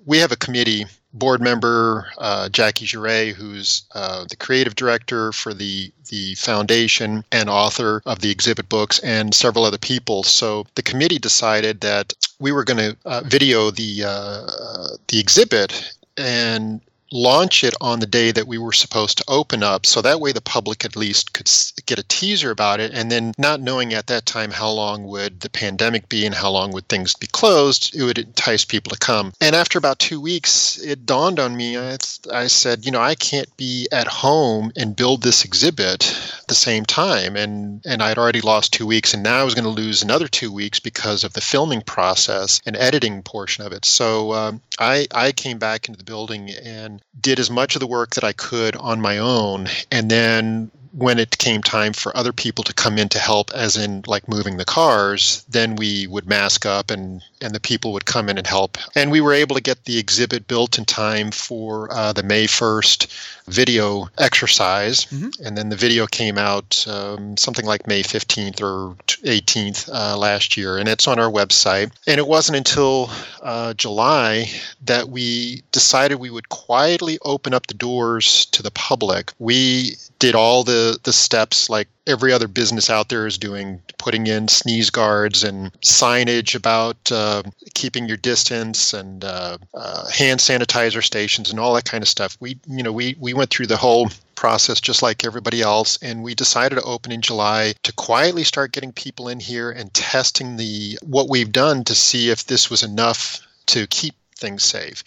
We 0.05 0.19
have 0.19 0.33
a 0.33 0.37
committee 0.37 0.85
board 1.15 1.41
member 1.41 2.07
uh, 2.19 2.49
Jackie 2.51 2.87
Jouret, 2.87 3.35
who's 3.35 3.85
uh, 3.95 4.25
the 4.29 4.37
creative 4.37 4.75
director 4.75 5.33
for 5.33 5.55
the 5.55 5.91
the 6.09 6.35
foundation 6.35 7.25
and 7.33 7.49
author 7.49 8.03
of 8.05 8.21
the 8.21 8.31
exhibit 8.31 8.69
books, 8.69 8.99
and 8.99 9.35
several 9.35 9.65
other 9.65 9.79
people. 9.79 10.23
So 10.25 10.67
the 10.75 10.83
committee 10.83 11.19
decided 11.19 11.81
that 11.81 12.13
we 12.39 12.53
were 12.53 12.65
going 12.65 12.79
to 12.79 12.97
uh, 13.07 13.23
video 13.25 13.71
the 13.71 14.05
uh, 14.07 14.97
the 15.09 15.19
exhibit 15.19 15.93
and 16.19 16.83
launch 17.13 17.63
it 17.63 17.75
on 17.81 18.01
the 18.01 18.07
day 18.07 18.33
that 18.33 18.47
we 18.47 18.59
were 18.59 18.73
supposed 18.73 19.19
to 19.19 19.25
open 19.29 19.63
up 19.63 19.85
so 19.85 20.01
that 20.01 20.21
way 20.21 20.33
the 20.33 20.41
public 20.41 20.85
at 20.85 20.97
least 20.97 21.33
could 21.33 21.51
get 21.87 21.99
a 21.99 22.05
teaser 22.05 22.51
about 22.51 22.81
it 22.81 22.93
and 22.93 23.11
then 23.11 23.33
not 23.39 23.61
knowing 23.61 23.93
at 23.93 24.07
that 24.07 24.27
time 24.27 24.51
how 24.51 24.71
long 24.71 25.05
would 25.05 25.41
the 25.41 25.51
pandemic 25.51 26.09
be 26.09 26.25
and 26.25 26.35
how 26.35 26.51
long 26.51 26.73
would 26.73 26.89
things 26.89 27.15
be 27.15 27.27
closed 27.27 27.95
it 27.95 28.03
would 28.03 28.19
entice 28.19 28.65
people 28.65 28.91
to 28.91 28.99
come. 28.99 29.33
And 29.41 29.55
after 29.55 29.79
about 29.79 29.99
two 29.99 30.21
weeks 30.21 30.79
it 30.79 31.05
dawned 31.05 31.39
on 31.39 31.57
me 31.57 31.77
I, 31.77 31.99
I 32.33 32.47
said 32.47 32.85
you 32.87 32.91
know 32.91 33.01
i 33.01 33.15
can't 33.15 33.55
be 33.57 33.89
at 33.93 34.07
home 34.07 34.73
and 34.77 34.97
build 34.97 35.23
this 35.23 35.45
exhibit 35.45 36.03
at 36.39 36.47
the 36.49 36.55
same 36.55 36.85
time 36.85 37.37
and 37.37 37.83
and 37.85 38.03
i'd 38.03 38.19
already 38.19 38.41
lost 38.41 38.73
two 38.73 38.87
weeks 38.87 39.13
and 39.13 39.23
now 39.23 39.41
i 39.41 39.45
was 39.45 39.55
going 39.55 39.65
to 39.65 39.71
lose 39.71 40.03
another 40.03 40.29
two 40.29 40.53
weeks 40.53 40.81
because 40.81 41.25
of 41.25 41.33
the 41.35 41.41
filming 41.41 41.83
process 41.83 42.61
and 42.67 42.77
editing 42.77 43.23
portion 43.23 43.65
of 43.65 43.73
it. 43.73 43.85
So 43.85 44.33
um, 44.33 44.61
i 44.79 45.07
i 45.13 45.33
came 45.33 45.59
back 45.59 45.89
into 45.89 45.99
the 45.99 46.05
building 46.05 46.51
and 46.51 47.02
did 47.19 47.39
as 47.39 47.51
much 47.51 47.77
of 47.77 47.81
the 47.81 47.87
work 47.87 48.15
that 48.15 48.25
I 48.25 48.33
could 48.33 48.77
on 48.77 49.01
my 49.01 49.19
own. 49.19 49.69
And 49.91 50.11
then 50.11 50.71
when 50.93 51.19
it 51.19 51.39
came 51.39 51.63
time 51.63 51.93
for 51.93 52.17
other 52.17 52.33
people 52.33 52.63
to 52.65 52.75
come 52.75 52.99
in 52.99 53.09
to 53.09 53.19
help, 53.19 53.51
as 53.55 53.77
in 53.77 54.05
like 54.07 54.29
moving 54.29 54.59
the 54.59 54.65
cars, 54.65 55.45
then 55.49 55.77
we 55.77 56.07
would 56.07 56.27
mask 56.29 56.67
up 56.67 56.91
and, 56.91 57.23
and 57.41 57.55
the 57.55 57.61
people 57.61 57.93
would 57.93 58.05
come 58.05 58.29
in 58.29 58.37
and 58.37 58.47
help. 58.47 58.77
And 58.95 59.11
we 59.11 59.21
were 59.21 59.33
able 59.33 59.57
to 59.57 59.63
get 59.63 59.85
the 59.85 59.99
exhibit 59.99 60.47
built 60.49 60.79
in 60.79 60.85
time 60.85 61.31
for 61.31 61.93
uh, 61.93 62.13
the 62.13 62.23
May 62.23 62.47
1st 62.47 63.41
video 63.47 64.09
exercise. 64.19 65.07
Mm-hmm. 65.07 65.47
And 65.47 65.57
then 65.57 65.71
the 65.71 65.77
video 65.77 66.07
came 66.07 66.39
out 66.39 66.87
um, 66.87 67.37
something 67.37 67.65
like 67.65 67.87
May 67.87 68.03
15th 68.03 68.61
or 68.61 68.95
18th 69.25 69.89
uh, 69.93 70.17
last 70.17 70.57
year. 70.57 70.77
And 70.77 70.89
it's 70.89 71.09
on 71.09 71.19
our 71.19 71.31
website. 71.31 71.91
And 72.07 72.19
it 72.19 72.27
wasn't 72.27 72.59
until 72.59 73.11
uh, 73.41 73.75
July 73.75 74.51
that 74.85 75.09
we 75.09 75.63
decided 75.73 76.17
we 76.17 76.31
would 76.31 76.51
quietly 76.51 77.19
open 77.23 77.55
up 77.55 77.67
the 77.67 77.75
doors 77.75 78.47
to 78.47 78.63
the 78.63 78.71
public. 78.71 79.33
We 79.39 79.97
did 80.23 80.37
all 80.37 80.63
the 80.63 80.97
the 81.03 81.13
steps 81.13 81.69
like 81.69 81.89
every 82.07 82.33
other 82.33 82.47
business 82.47 82.89
out 82.89 83.09
there 83.09 83.27
is 83.27 83.37
doing, 83.37 83.83
putting 83.99 84.29
in 84.29 84.47
sneeze 84.47 84.89
guards 84.89 85.43
and 85.43 85.73
signage 85.81 86.55
about 86.55 86.97
uh, 87.11 87.43
keeping 87.75 88.07
your 88.07 88.17
distance 88.17 88.95
and 88.95 89.25
uh, 89.25 89.59
uh, 89.75 90.09
hand 90.11 90.39
sanitizer 90.39 91.03
stations 91.03 91.51
and 91.51 91.59
all 91.59 91.75
that 91.75 91.87
kind 91.87 92.03
of 92.03 92.09
stuff. 92.09 92.37
We, 92.39 92.57
you 92.69 92.85
know, 92.85 92.93
we 92.93 93.17
we 93.19 93.35
went 93.35 93.51
through 93.51 93.67
the 93.67 93.77
whole 93.77 94.11
process 94.37 94.81
just 94.81 95.03
like 95.03 95.25
everybody 95.25 95.61
else, 95.61 95.99
and 96.01 96.23
we 96.23 96.37
decided 96.37 96.77
to 96.77 96.83
open 96.83 97.11
in 97.11 97.21
July 97.21 97.75
to 97.83 97.93
quietly 97.93 98.45
start 98.45 98.71
getting 98.71 98.93
people 98.93 99.27
in 99.27 99.41
here 99.41 99.73
and 99.73 99.93
testing 99.93 100.57
the 100.57 101.01
what 101.03 101.29
we've 101.29 101.51
done 101.51 101.83
to 101.83 101.97
see 101.97 102.31
if 102.31 102.47
this 102.47 102.71
was 102.71 102.85
enough 102.85 103.41
to 103.67 103.89
keep 103.89 104.15
things 104.37 104.63
safe. 104.63 105.03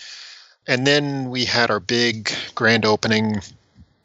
And 0.67 0.85
then 0.85 1.29
we 1.29 1.45
had 1.45 1.71
our 1.71 1.79
big 1.79 2.33
grand 2.53 2.83
opening 2.83 3.41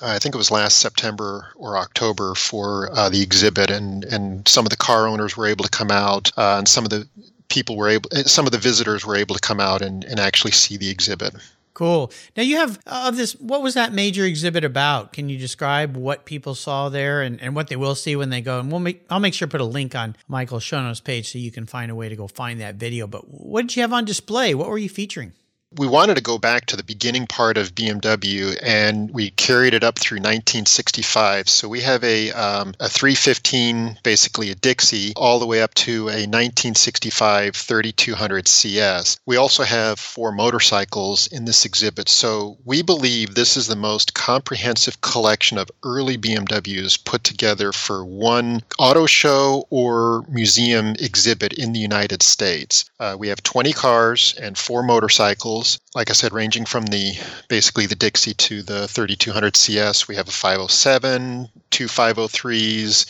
I 0.02 0.18
think 0.18 0.34
it 0.34 0.38
was 0.38 0.50
last 0.50 0.78
September 0.78 1.48
or 1.56 1.76
October 1.76 2.34
for 2.34 2.90
uh, 2.92 3.08
the 3.08 3.22
exhibit, 3.22 3.70
and 3.70 4.04
and 4.04 4.46
some 4.48 4.64
of 4.64 4.70
the 4.70 4.76
car 4.76 5.06
owners 5.06 5.36
were 5.36 5.46
able 5.46 5.64
to 5.64 5.70
come 5.70 5.90
out, 5.90 6.30
uh, 6.36 6.56
and 6.58 6.68
some 6.68 6.84
of 6.84 6.90
the 6.90 7.06
people 7.48 7.76
were 7.76 7.88
able, 7.88 8.08
some 8.24 8.46
of 8.46 8.52
the 8.52 8.58
visitors 8.58 9.04
were 9.04 9.16
able 9.16 9.34
to 9.34 9.40
come 9.40 9.60
out 9.60 9.82
and, 9.82 10.04
and 10.04 10.18
actually 10.18 10.52
see 10.52 10.76
the 10.76 10.88
exhibit. 10.88 11.34
Cool. 11.74 12.12
Now 12.36 12.42
you 12.42 12.56
have 12.56 12.78
uh, 12.86 13.04
of 13.08 13.16
this. 13.16 13.32
What 13.34 13.62
was 13.62 13.74
that 13.74 13.92
major 13.92 14.24
exhibit 14.24 14.64
about? 14.64 15.12
Can 15.12 15.28
you 15.28 15.38
describe 15.38 15.96
what 15.96 16.24
people 16.24 16.54
saw 16.54 16.88
there 16.88 17.22
and, 17.22 17.40
and 17.40 17.54
what 17.54 17.68
they 17.68 17.76
will 17.76 17.94
see 17.94 18.16
when 18.16 18.30
they 18.30 18.40
go? 18.40 18.60
And 18.60 18.70
we'll 18.70 18.80
make. 18.80 19.04
I'll 19.08 19.20
make 19.20 19.34
sure 19.34 19.48
to 19.48 19.50
put 19.50 19.60
a 19.60 19.64
link 19.64 19.94
on 19.94 20.16
Michael's 20.28 20.62
show 20.62 20.82
notes 20.82 21.00
page 21.00 21.32
so 21.32 21.38
you 21.38 21.50
can 21.50 21.66
find 21.66 21.90
a 21.90 21.94
way 21.94 22.08
to 22.08 22.16
go 22.16 22.26
find 22.26 22.60
that 22.60 22.74
video. 22.74 23.06
But 23.06 23.28
what 23.28 23.62
did 23.62 23.76
you 23.76 23.82
have 23.82 23.92
on 23.92 24.04
display? 24.04 24.54
What 24.54 24.68
were 24.68 24.78
you 24.78 24.88
featuring? 24.88 25.32
We 25.78 25.86
wanted 25.86 26.16
to 26.16 26.20
go 26.20 26.36
back 26.36 26.66
to 26.66 26.76
the 26.76 26.82
beginning 26.82 27.28
part 27.28 27.56
of 27.56 27.76
BMW 27.76 28.58
and 28.60 29.08
we 29.12 29.30
carried 29.30 29.72
it 29.72 29.84
up 29.84 30.00
through 30.00 30.16
1965. 30.16 31.48
So 31.48 31.68
we 31.68 31.80
have 31.82 32.02
a, 32.02 32.32
um, 32.32 32.74
a 32.80 32.88
315, 32.88 33.98
basically 34.02 34.50
a 34.50 34.56
Dixi, 34.56 35.12
all 35.14 35.38
the 35.38 35.46
way 35.46 35.62
up 35.62 35.72
to 35.74 36.08
a 36.08 36.26
1965 36.26 37.54
3200 37.54 38.48
CS. 38.48 39.18
We 39.26 39.36
also 39.36 39.62
have 39.62 40.00
four 40.00 40.32
motorcycles 40.32 41.28
in 41.28 41.44
this 41.44 41.64
exhibit. 41.64 42.08
So 42.08 42.58
we 42.64 42.82
believe 42.82 43.36
this 43.36 43.56
is 43.56 43.68
the 43.68 43.76
most 43.76 44.12
comprehensive 44.12 45.00
collection 45.02 45.56
of 45.56 45.70
early 45.84 46.18
BMWs 46.18 47.04
put 47.04 47.22
together 47.22 47.70
for 47.70 48.04
one 48.04 48.64
auto 48.80 49.06
show 49.06 49.68
or 49.70 50.24
museum 50.28 50.96
exhibit 50.98 51.52
in 51.52 51.72
the 51.72 51.78
United 51.78 52.24
States. 52.24 52.86
Uh, 52.98 53.14
we 53.16 53.28
have 53.28 53.44
20 53.44 53.72
cars 53.72 54.34
and 54.40 54.58
four 54.58 54.82
motorcycles 54.82 55.59
like 55.94 56.10
I 56.10 56.12
said, 56.12 56.32
ranging 56.32 56.64
from 56.64 56.86
the 56.86 57.12
basically 57.48 57.86
the 57.86 57.96
Dixi 57.96 58.36
to 58.36 58.62
the 58.62 58.88
3200 58.88 59.56
CS. 59.56 60.08
We 60.08 60.16
have 60.16 60.28
a 60.28 60.32
507, 60.32 61.48
two 61.70 61.86
503s, 61.86 63.06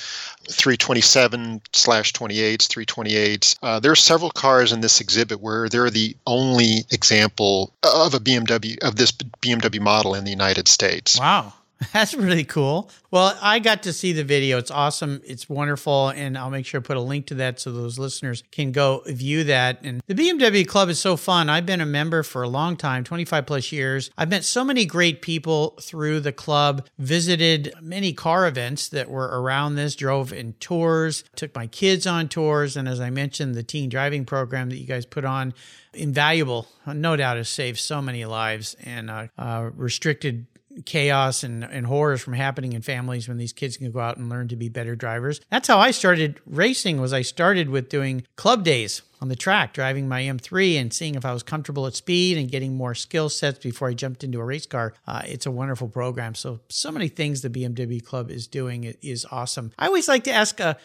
327 0.50 1.62
slash 1.72 2.12
28s, 2.12 2.66
328s. 2.66 3.56
Uh, 3.62 3.80
there 3.80 3.92
are 3.92 3.96
several 3.96 4.30
cars 4.30 4.72
in 4.72 4.80
this 4.80 5.00
exhibit 5.00 5.40
where 5.40 5.68
they're 5.68 5.90
the 5.90 6.16
only 6.26 6.84
example 6.90 7.72
of 7.82 8.14
a 8.14 8.20
BMW 8.20 8.78
of 8.82 8.96
this 8.96 9.12
BMW 9.12 9.80
model 9.80 10.14
in 10.14 10.24
the 10.24 10.30
United 10.30 10.68
States. 10.68 11.18
Wow. 11.18 11.52
That's 11.92 12.14
really 12.14 12.44
cool. 12.44 12.90
Well, 13.10 13.36
I 13.40 13.58
got 13.58 13.84
to 13.84 13.92
see 13.92 14.12
the 14.12 14.22
video. 14.22 14.58
It's 14.58 14.70
awesome. 14.70 15.22
It's 15.24 15.48
wonderful. 15.48 16.10
And 16.10 16.36
I'll 16.36 16.50
make 16.50 16.66
sure 16.66 16.80
to 16.80 16.86
put 16.86 16.96
a 16.96 17.00
link 17.00 17.26
to 17.28 17.34
that 17.36 17.58
so 17.58 17.72
those 17.72 17.98
listeners 17.98 18.42
can 18.50 18.70
go 18.70 19.02
view 19.06 19.44
that. 19.44 19.80
And 19.82 20.02
the 20.06 20.14
BMW 20.14 20.66
Club 20.66 20.90
is 20.90 20.98
so 20.98 21.16
fun. 21.16 21.48
I've 21.48 21.64
been 21.64 21.80
a 21.80 21.86
member 21.86 22.22
for 22.22 22.42
a 22.42 22.48
long 22.48 22.76
time 22.76 23.02
25 23.02 23.46
plus 23.46 23.72
years. 23.72 24.10
I've 24.18 24.28
met 24.28 24.44
so 24.44 24.62
many 24.62 24.84
great 24.84 25.22
people 25.22 25.70
through 25.80 26.20
the 26.20 26.32
club, 26.32 26.86
visited 26.98 27.72
many 27.80 28.12
car 28.12 28.46
events 28.46 28.88
that 28.90 29.10
were 29.10 29.40
around 29.40 29.76
this, 29.76 29.96
drove 29.96 30.32
in 30.32 30.52
tours, 30.54 31.24
took 31.34 31.54
my 31.54 31.66
kids 31.66 32.06
on 32.06 32.28
tours. 32.28 32.76
And 32.76 32.88
as 32.88 33.00
I 33.00 33.08
mentioned, 33.08 33.54
the 33.54 33.62
teen 33.62 33.88
driving 33.88 34.26
program 34.26 34.68
that 34.68 34.76
you 34.76 34.86
guys 34.86 35.06
put 35.06 35.24
on 35.24 35.54
invaluable. 35.94 36.68
No 36.86 37.16
doubt 37.16 37.38
has 37.38 37.48
saved 37.48 37.78
so 37.78 38.02
many 38.02 38.24
lives 38.24 38.76
and 38.84 39.10
uh, 39.10 39.26
uh, 39.38 39.70
restricted 39.74 40.46
chaos 40.84 41.42
and, 41.42 41.64
and 41.64 41.86
horrors 41.86 42.20
from 42.20 42.34
happening 42.34 42.72
in 42.72 42.82
families 42.82 43.28
when 43.28 43.38
these 43.38 43.52
kids 43.52 43.76
can 43.76 43.90
go 43.90 44.00
out 44.00 44.16
and 44.16 44.28
learn 44.28 44.48
to 44.48 44.56
be 44.56 44.68
better 44.68 44.94
drivers. 44.94 45.40
That's 45.50 45.68
how 45.68 45.78
I 45.78 45.90
started 45.90 46.40
racing 46.46 47.00
was 47.00 47.12
I 47.12 47.22
started 47.22 47.68
with 47.70 47.88
doing 47.88 48.24
club 48.36 48.64
days 48.64 49.02
on 49.20 49.28
the 49.28 49.36
track, 49.36 49.72
driving 49.74 50.08
my 50.08 50.22
M3 50.22 50.80
and 50.80 50.92
seeing 50.92 51.14
if 51.14 51.24
I 51.24 51.32
was 51.32 51.42
comfortable 51.42 51.86
at 51.86 51.94
speed 51.94 52.38
and 52.38 52.50
getting 52.50 52.76
more 52.76 52.94
skill 52.94 53.28
sets 53.28 53.58
before 53.58 53.88
I 53.88 53.94
jumped 53.94 54.24
into 54.24 54.40
a 54.40 54.44
race 54.44 54.66
car. 54.66 54.94
Uh, 55.06 55.22
it's 55.26 55.46
a 55.46 55.50
wonderful 55.50 55.88
program. 55.88 56.34
So, 56.34 56.60
so 56.68 56.90
many 56.90 57.08
things 57.08 57.42
the 57.42 57.50
BMW 57.50 58.02
Club 58.02 58.30
is 58.30 58.46
doing 58.46 58.94
is 59.02 59.26
awesome. 59.30 59.72
I 59.78 59.86
always 59.86 60.08
like 60.08 60.24
to 60.24 60.32
ask 60.32 60.60
a 60.60 60.78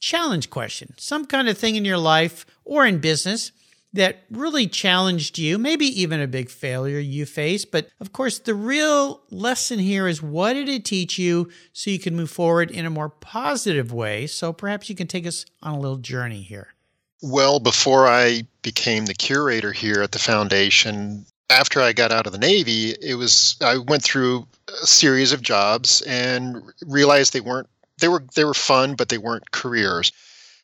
challenge 0.00 0.50
question, 0.50 0.94
some 0.96 1.24
kind 1.24 1.48
of 1.48 1.56
thing 1.56 1.76
in 1.76 1.84
your 1.84 1.98
life 1.98 2.44
or 2.64 2.86
in 2.86 2.98
business 2.98 3.52
that 3.92 4.24
really 4.30 4.66
challenged 4.66 5.38
you, 5.38 5.58
maybe 5.58 5.86
even 6.00 6.20
a 6.20 6.26
big 6.26 6.50
failure 6.50 6.98
you 6.98 7.24
faced. 7.24 7.70
But 7.70 7.88
of 8.00 8.12
course, 8.12 8.38
the 8.38 8.54
real 8.54 9.22
lesson 9.30 9.78
here 9.78 10.06
is 10.06 10.22
what 10.22 10.52
did 10.52 10.68
it 10.68 10.84
teach 10.84 11.18
you 11.18 11.50
so 11.72 11.90
you 11.90 11.98
can 11.98 12.14
move 12.14 12.30
forward 12.30 12.70
in 12.70 12.84
a 12.84 12.90
more 12.90 13.08
positive 13.08 13.92
way? 13.92 14.26
So 14.26 14.52
perhaps 14.52 14.88
you 14.88 14.94
can 14.94 15.06
take 15.06 15.26
us 15.26 15.46
on 15.62 15.74
a 15.74 15.80
little 15.80 15.96
journey 15.96 16.42
here. 16.42 16.74
Well, 17.22 17.58
before 17.60 18.06
I 18.06 18.42
became 18.62 19.06
the 19.06 19.14
curator 19.14 19.72
here 19.72 20.02
at 20.02 20.12
the 20.12 20.18
foundation, 20.18 21.26
after 21.50 21.80
I 21.80 21.92
got 21.92 22.12
out 22.12 22.26
of 22.26 22.32
the 22.32 22.38
Navy, 22.38 22.94
it 23.00 23.14
was 23.14 23.56
I 23.60 23.78
went 23.78 24.02
through 24.02 24.46
a 24.82 24.86
series 24.86 25.32
of 25.32 25.42
jobs 25.42 26.02
and 26.02 26.62
realized 26.86 27.32
they 27.32 27.40
weren't 27.40 27.68
they 27.98 28.08
were 28.08 28.22
they 28.34 28.44
were 28.44 28.54
fun, 28.54 28.94
but 28.94 29.08
they 29.08 29.18
weren't 29.18 29.50
careers. 29.50 30.12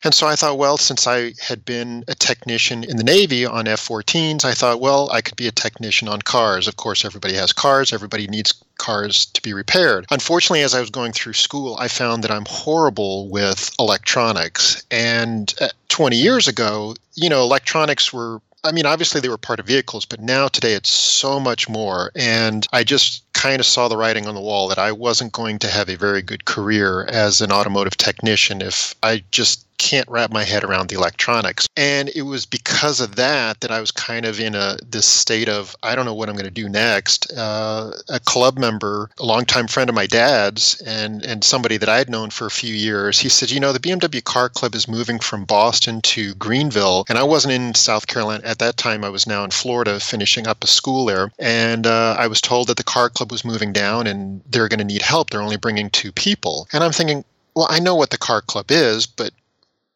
And 0.05 0.13
so 0.13 0.27
I 0.27 0.35
thought, 0.35 0.59
well, 0.59 0.77
since 0.77 1.07
I 1.07 1.33
had 1.41 1.65
been 1.65 2.03
a 2.07 2.13
technician 2.13 2.83
in 2.83 2.97
the 2.97 3.03
Navy 3.03 3.43
on 3.43 3.67
F 3.67 3.87
14s, 3.87 4.45
I 4.45 4.53
thought, 4.53 4.79
well, 4.79 5.09
I 5.11 5.21
could 5.21 5.35
be 5.35 5.47
a 5.47 5.51
technician 5.51 6.07
on 6.07 6.21
cars. 6.21 6.67
Of 6.67 6.77
course, 6.77 7.03
everybody 7.03 7.33
has 7.33 7.51
cars, 7.51 7.91
everybody 7.91 8.27
needs 8.27 8.53
cars 8.77 9.25
to 9.25 9.41
be 9.41 9.51
repaired. 9.51 10.05
Unfortunately, 10.11 10.61
as 10.61 10.75
I 10.75 10.79
was 10.79 10.91
going 10.91 11.11
through 11.11 11.33
school, 11.33 11.75
I 11.79 11.87
found 11.87 12.23
that 12.23 12.29
I'm 12.29 12.45
horrible 12.47 13.27
with 13.29 13.73
electronics. 13.79 14.83
And 14.91 15.51
uh, 15.59 15.69
20 15.89 16.15
years 16.15 16.47
ago, 16.47 16.95
you 17.15 17.27
know, 17.27 17.41
electronics 17.41 18.13
were 18.13 18.41
I 18.63 18.71
mean, 18.71 18.87
obviously 18.87 19.21
they 19.21 19.29
were 19.29 19.37
part 19.37 19.59
of 19.59 19.67
vehicles, 19.67 20.05
but 20.05 20.19
now 20.19 20.47
today 20.47 20.73
it's 20.73 20.89
so 20.89 21.39
much 21.39 21.69
more. 21.69 22.11
And 22.15 22.67
I 22.73 22.83
just 22.83 23.21
kind 23.33 23.59
of 23.59 23.65
saw 23.65 23.87
the 23.87 23.95
writing 23.95 24.25
on 24.25 24.33
the 24.33 24.41
wall 24.41 24.67
that 24.69 24.79
I 24.79 24.91
wasn't 24.91 25.33
going 25.33 25.59
to 25.59 25.67
have 25.67 25.87
a 25.87 25.95
very 25.95 26.23
good 26.23 26.45
career 26.45 27.05
as 27.05 27.41
an 27.41 27.51
automotive 27.51 27.95
technician 27.95 28.63
if 28.63 28.95
I 29.03 29.23
just 29.29 29.64
can't 29.77 30.07
wrap 30.09 30.31
my 30.31 30.43
head 30.43 30.63
around 30.63 30.89
the 30.89 30.95
electronics. 30.95 31.67
And 31.77 32.09
it 32.15 32.23
was 32.23 32.45
because 32.45 33.01
of 33.01 33.15
that 33.15 33.61
that 33.61 33.71
I 33.71 33.79
was 33.79 33.91
kind 33.91 34.25
of 34.25 34.39
in 34.39 34.55
a 34.55 34.77
this 34.87 35.05
state 35.05 35.49
of 35.49 35.75
I 35.83 35.95
don't 35.95 36.05
know 36.05 36.13
what 36.13 36.29
I'm 36.29 36.35
going 36.35 36.45
to 36.45 36.51
do 36.51 36.69
next. 36.69 37.31
Uh, 37.33 37.91
a 38.09 38.19
club 38.19 38.57
member, 38.57 39.09
a 39.19 39.25
longtime 39.25 39.67
friend 39.67 39.89
of 39.89 39.95
my 39.95 40.07
dad's, 40.07 40.81
and 40.81 41.23
and 41.25 41.43
somebody 41.43 41.77
that 41.77 41.89
I 41.89 41.97
had 41.97 42.09
known 42.09 42.29
for 42.29 42.45
a 42.45 42.51
few 42.51 42.73
years, 42.73 43.19
he 43.19 43.29
said, 43.29 43.51
you 43.51 43.59
know, 43.59 43.73
the 43.73 43.79
BMW 43.79 44.23
Car 44.23 44.49
Club 44.49 44.75
is 44.75 44.87
moving 44.87 45.19
from 45.19 45.45
Boston 45.45 46.01
to 46.01 46.33
Greenville, 46.35 47.05
and 47.09 47.17
I 47.17 47.23
wasn't 47.23 47.53
in 47.53 47.75
South 47.75 48.07
Carolina 48.07 48.45
at 48.45 48.59
that 48.59 48.77
time. 48.77 49.03
I 49.03 49.09
was 49.09 49.27
now 49.27 49.43
in 49.43 49.51
Florida, 49.51 49.99
finishing 49.99 50.47
up 50.47 50.63
a 50.63 50.67
school 50.67 51.05
there, 51.05 51.31
and 51.39 51.85
uh, 51.87 52.15
I 52.17 52.27
was 52.27 52.41
told 52.41 52.67
that 52.67 52.77
the 52.77 52.83
car 52.83 53.09
club 53.09 53.31
was 53.31 53.45
moving 53.45 53.73
down, 53.73 54.07
and 54.07 54.41
they're 54.49 54.69
going 54.69 54.79
to 54.79 54.85
need 54.85 55.01
help. 55.01 55.29
They're 55.29 55.41
only 55.41 55.57
bringing 55.57 55.89
two 55.89 56.11
people, 56.11 56.67
and 56.73 56.83
I'm 56.83 56.91
thinking. 56.91 57.23
Well, 57.57 57.67
I 57.69 57.79
know 57.79 57.95
what 57.95 58.09
the 58.09 58.17
car 58.17 58.41
club 58.41 58.69
is, 58.69 59.05
but 59.05 59.31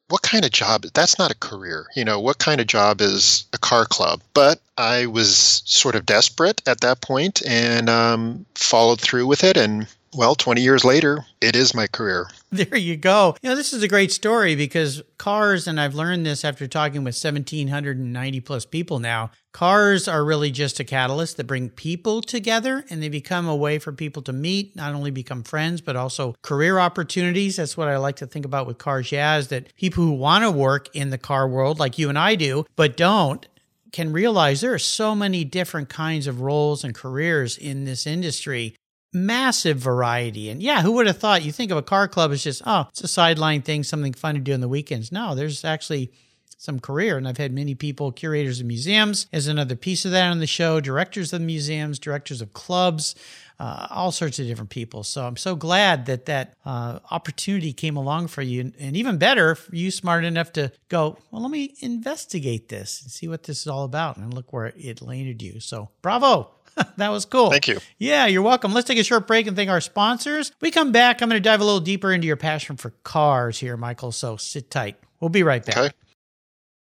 what 0.10 0.22
kind 0.22 0.44
of 0.44 0.52
job 0.52 0.84
that's 0.94 1.18
not 1.18 1.32
a 1.32 1.36
career 1.36 1.86
you 1.96 2.04
know 2.04 2.20
what 2.20 2.38
kind 2.38 2.60
of 2.60 2.68
job 2.68 3.02
is 3.02 3.46
a 3.54 3.58
car 3.58 3.86
club? 3.86 4.22
But 4.34 4.60
i 4.78 5.06
was 5.06 5.62
sort 5.66 5.96
of 5.96 6.06
desperate 6.06 6.62
at 6.68 6.82
that 6.82 7.02
point 7.02 7.42
and 7.46 7.90
um, 7.90 8.46
followed 8.56 9.00
through 9.00 9.28
with 9.28 9.44
it 9.44 9.58
and 9.58 9.88
well 10.14 10.36
20 10.36 10.62
years 10.62 10.84
later 10.84 11.26
it 11.42 11.56
is 11.56 11.74
my 11.74 11.88
career 11.88 12.28
there 12.52 12.78
you 12.78 12.96
go 12.96 13.36
you 13.42 13.50
know 13.50 13.56
this 13.56 13.74
is 13.74 13.84
a 13.84 13.88
great 13.88 14.12
story 14.12 14.56
because 14.56 15.02
cars 15.18 15.68
and 15.68 15.80
i've 15.80 15.96
learned 15.96 16.26
this 16.26 16.44
after 16.44 16.68
talking 16.68 17.04
with 17.04 17.16
1790 17.16 18.40
plus 18.42 18.66
people 18.66 19.00
now 19.00 19.32
Cars 19.52 20.08
are 20.08 20.24
really 20.24 20.52
just 20.52 20.80
a 20.80 20.84
catalyst 20.84 21.38
that 21.38 21.48
bring 21.48 21.70
people 21.70 22.22
together 22.22 22.86
and 22.90 23.02
they 23.02 23.10
become 23.10 23.48
a 23.48 23.56
way 23.56 23.80
for 23.80 23.92
people 23.92 24.22
to 24.24 24.32
meet, 24.32 24.76
not 24.76 24.94
only 24.94 25.10
become 25.10 25.44
friends, 25.44 25.82
but 25.82 25.96
also 25.96 26.36
career 26.44 26.78
opportunities. 26.78 27.56
That's 27.56 27.76
what 27.76 27.88
I 27.88 27.98
like 27.98 28.18
to 28.18 28.28
think 28.28 28.46
about 28.46 28.68
with 28.68 28.78
cars. 28.78 29.12
Yeah, 29.12 29.38
is 29.38 29.48
that 29.48 29.76
people 29.76 30.04
who 30.04 30.12
want 30.12 30.44
to 30.44 30.52
work 30.52 30.96
in 30.96 31.10
the 31.10 31.18
car 31.18 31.48
world, 31.48 31.80
like 31.80 31.98
you 31.98 32.10
and 32.10 32.18
I 32.18 32.36
do, 32.36 32.66
but 32.76 32.96
don't, 32.96 33.48
can 33.92 34.14
realize 34.14 34.62
there 34.62 34.74
are 34.74 34.80
so 34.80 35.16
many 35.16 35.44
different 35.44 35.90
kinds 35.90 36.28
of 36.28 36.42
roles 36.42 36.84
and 36.84 36.94
careers 36.94 37.58
in 37.58 37.86
this 37.86 38.06
industry. 38.06 38.76
Massive 39.12 39.78
variety. 39.78 40.50
And 40.50 40.62
yeah, 40.62 40.82
who 40.82 40.92
would 40.94 41.08
have 41.08 41.18
thought? 41.18 41.44
You 41.44 41.52
think 41.52 41.72
of 41.72 41.78
a 41.78 41.82
car 41.82 42.08
club 42.08 42.32
as 42.32 42.44
just, 42.44 42.62
oh, 42.66 42.86
it's 42.90 43.02
a 43.02 43.08
sideline 43.08 43.62
thing, 43.62 43.84
something 43.84 44.14
fun 44.14 44.36
to 44.36 44.42
do 44.42 44.54
on 44.54 44.62
the 44.62 44.68
weekends. 44.68 45.12
No, 45.12 45.34
there's 45.36 45.66
actually 45.66 46.12
some 46.58 46.80
career. 46.80 47.18
And 47.18 47.28
I've 47.28 47.38
had 47.38 47.54
many 47.54 47.74
people, 47.74 48.12
curators 48.12 48.60
of 48.60 48.68
museums, 48.68 49.28
as 49.32 49.48
another 49.48 49.76
piece 49.76 50.06
of 50.06 50.12
that 50.12 50.30
on 50.30 50.40
the 50.40 50.48
show, 50.48 50.80
directors 50.80 51.34
of 51.34 51.42
museums, 51.42 52.00
directors 52.00 52.42
of 52.42 52.54
clubs. 52.54 53.16
Uh, 53.62 53.88
all 53.90 54.10
sorts 54.10 54.40
of 54.40 54.48
different 54.48 54.70
people. 54.70 55.04
So 55.04 55.28
I'm 55.28 55.36
so 55.36 55.54
glad 55.54 56.06
that 56.06 56.28
that 56.28 56.56
uh, 56.64 57.00
opportunity 57.12 57.74
came 57.74 57.98
along 57.98 58.28
for 58.28 58.42
you, 58.42 58.62
and, 58.62 58.74
and 58.80 58.96
even 58.96 59.18
better, 59.18 59.58
you 59.70 59.92
smart 59.92 60.24
enough 60.24 60.54
to 60.54 60.72
go. 60.88 61.18
Well, 61.30 61.42
let 61.42 61.52
me 61.52 61.76
investigate 61.82 62.70
this 62.70 63.02
and 63.02 63.12
see 63.12 63.28
what 63.28 63.44
this 63.44 63.60
is 63.60 63.68
all 63.68 63.84
about, 63.84 64.16
and 64.16 64.34
look 64.34 64.54
where 64.54 64.72
it 64.78 65.02
landed 65.02 65.42
you. 65.42 65.60
So 65.60 65.90
bravo! 66.02 66.52
that 66.98 67.10
was 67.10 67.26
cool. 67.26 67.50
Thank 67.50 67.68
you. 67.68 67.80
Yeah, 67.98 68.26
you're 68.26 68.42
welcome. 68.42 68.74
Let's 68.74 68.88
take 68.88 68.98
a 68.98 69.04
short 69.04 69.28
break 69.28 69.48
and 69.48 69.56
thank 69.56 69.70
our 69.70 69.82
sponsors. 69.82 70.52
We 70.62 70.72
come 70.72 70.92
back. 70.92 71.22
I'm 71.22 71.30
going 71.30 71.42
to 71.42 71.50
dive 71.50 71.62
a 71.62 71.66
little 71.66 71.80
deeper 71.80 72.12
into 72.12 72.28
your 72.28 72.38
passion 72.38 72.78
for 72.78 72.92
cars 73.04 73.60
here, 73.60 73.78
Michael. 73.78 74.12
So 74.12 74.38
sit 74.38 74.72
tight. 74.72 74.98
We'll 75.20 75.30
be 75.30 75.44
right 75.44 75.66
back. 75.66 75.78
Okay. 75.78 75.92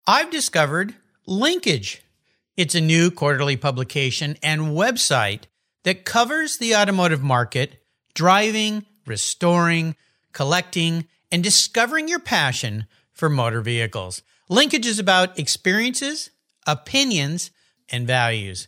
I've 0.07 0.31
discovered 0.31 0.95
Linkage. 1.27 2.01
It's 2.57 2.75
a 2.75 2.81
new 2.81 3.11
quarterly 3.11 3.57
publication 3.57 4.37
and 4.43 4.61
website 4.61 5.43
that 5.83 6.05
covers 6.05 6.57
the 6.57 6.75
automotive 6.75 7.21
market, 7.21 7.83
driving, 8.13 8.85
restoring, 9.05 9.95
collecting, 10.33 11.07
and 11.31 11.43
discovering 11.43 12.07
your 12.07 12.19
passion 12.19 12.85
for 13.13 13.29
motor 13.29 13.61
vehicles. 13.61 14.21
Linkage 14.49 14.85
is 14.85 14.99
about 14.99 15.39
experiences, 15.39 16.31
opinions, 16.67 17.51
and 17.89 18.05
values. 18.05 18.67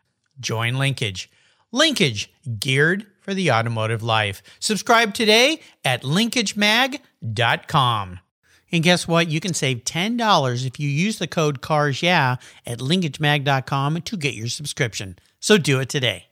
Join 0.41 0.77
Linkage. 0.77 1.31
Linkage, 1.71 2.29
geared 2.59 3.05
for 3.21 3.33
the 3.33 3.51
automotive 3.51 4.03
life. 4.03 4.43
Subscribe 4.59 5.13
today 5.13 5.61
at 5.85 6.03
linkagemag.com. 6.03 8.19
And 8.73 8.83
guess 8.83 9.07
what? 9.07 9.29
You 9.29 9.39
can 9.39 9.53
save 9.53 9.83
$10 9.83 10.65
if 10.65 10.79
you 10.79 10.89
use 10.89 11.19
the 11.19 11.27
code 11.27 11.61
CARS 11.61 12.01
yeah 12.01 12.37
at 12.65 12.79
linkagemag.com 12.79 14.01
to 14.01 14.17
get 14.17 14.33
your 14.33 14.47
subscription. 14.47 15.19
So 15.39 15.57
do 15.57 15.79
it 15.79 15.89
today. 15.89 16.27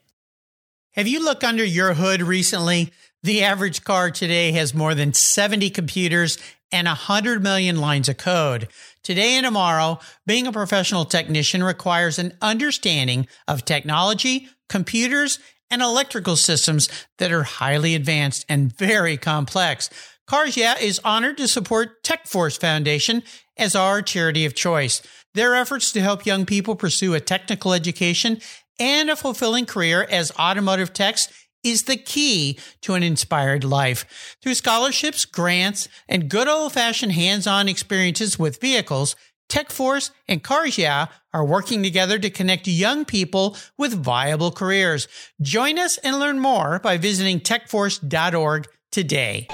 Have 0.92 1.06
you 1.06 1.24
looked 1.24 1.44
under 1.44 1.64
your 1.64 1.94
hood 1.94 2.22
recently? 2.22 2.92
The 3.22 3.44
average 3.44 3.84
car 3.84 4.10
today 4.10 4.52
has 4.52 4.74
more 4.74 4.94
than 4.94 5.12
70 5.12 5.68
computers 5.70 6.38
and 6.72 6.86
100 6.86 7.42
million 7.42 7.80
lines 7.80 8.08
of 8.08 8.16
code. 8.16 8.68
Today 9.02 9.36
and 9.36 9.44
tomorrow, 9.44 9.98
being 10.26 10.46
a 10.46 10.52
professional 10.52 11.04
technician 11.04 11.62
requires 11.62 12.18
an 12.18 12.36
understanding 12.42 13.26
of 13.48 13.64
technology, 13.64 14.48
computers, 14.68 15.38
and 15.70 15.80
electrical 15.80 16.36
systems 16.36 16.88
that 17.18 17.32
are 17.32 17.44
highly 17.44 17.94
advanced 17.94 18.44
and 18.48 18.76
very 18.76 19.16
complex. 19.16 19.88
Cars 20.26 20.56
Yeah 20.56 20.78
is 20.78 21.00
honored 21.04 21.38
to 21.38 21.48
support 21.48 22.02
TechForce 22.04 22.60
Foundation 22.60 23.22
as 23.56 23.74
our 23.74 24.02
charity 24.02 24.44
of 24.44 24.54
choice. 24.54 25.02
Their 25.34 25.54
efforts 25.54 25.92
to 25.92 26.00
help 26.00 26.26
young 26.26 26.44
people 26.44 26.76
pursue 26.76 27.14
a 27.14 27.20
technical 27.20 27.72
education 27.72 28.40
and 28.78 29.10
a 29.10 29.16
fulfilling 29.16 29.66
career 29.66 30.06
as 30.10 30.32
automotive 30.38 30.92
techs 30.92 31.28
is 31.62 31.84
the 31.84 31.96
key 31.96 32.58
to 32.82 32.94
an 32.94 33.02
inspired 33.02 33.64
life. 33.64 34.36
Through 34.42 34.54
scholarships, 34.54 35.24
grants, 35.24 35.88
and 36.08 36.28
good 36.28 36.48
old 36.48 36.72
fashioned 36.72 37.12
hands 37.12 37.46
on 37.46 37.68
experiences 37.68 38.38
with 38.38 38.60
vehicles, 38.60 39.16
TechForce 39.48 40.10
and 40.28 40.42
Cars 40.42 40.78
are 40.78 41.44
working 41.44 41.82
together 41.82 42.18
to 42.18 42.30
connect 42.30 42.66
young 42.66 43.04
people 43.04 43.56
with 43.76 43.92
viable 43.92 44.52
careers. 44.52 45.08
Join 45.42 45.78
us 45.78 45.98
and 45.98 46.18
learn 46.18 46.38
more 46.38 46.78
by 46.78 46.96
visiting 46.96 47.40
techforce.org 47.40 48.68
today. 48.90 49.48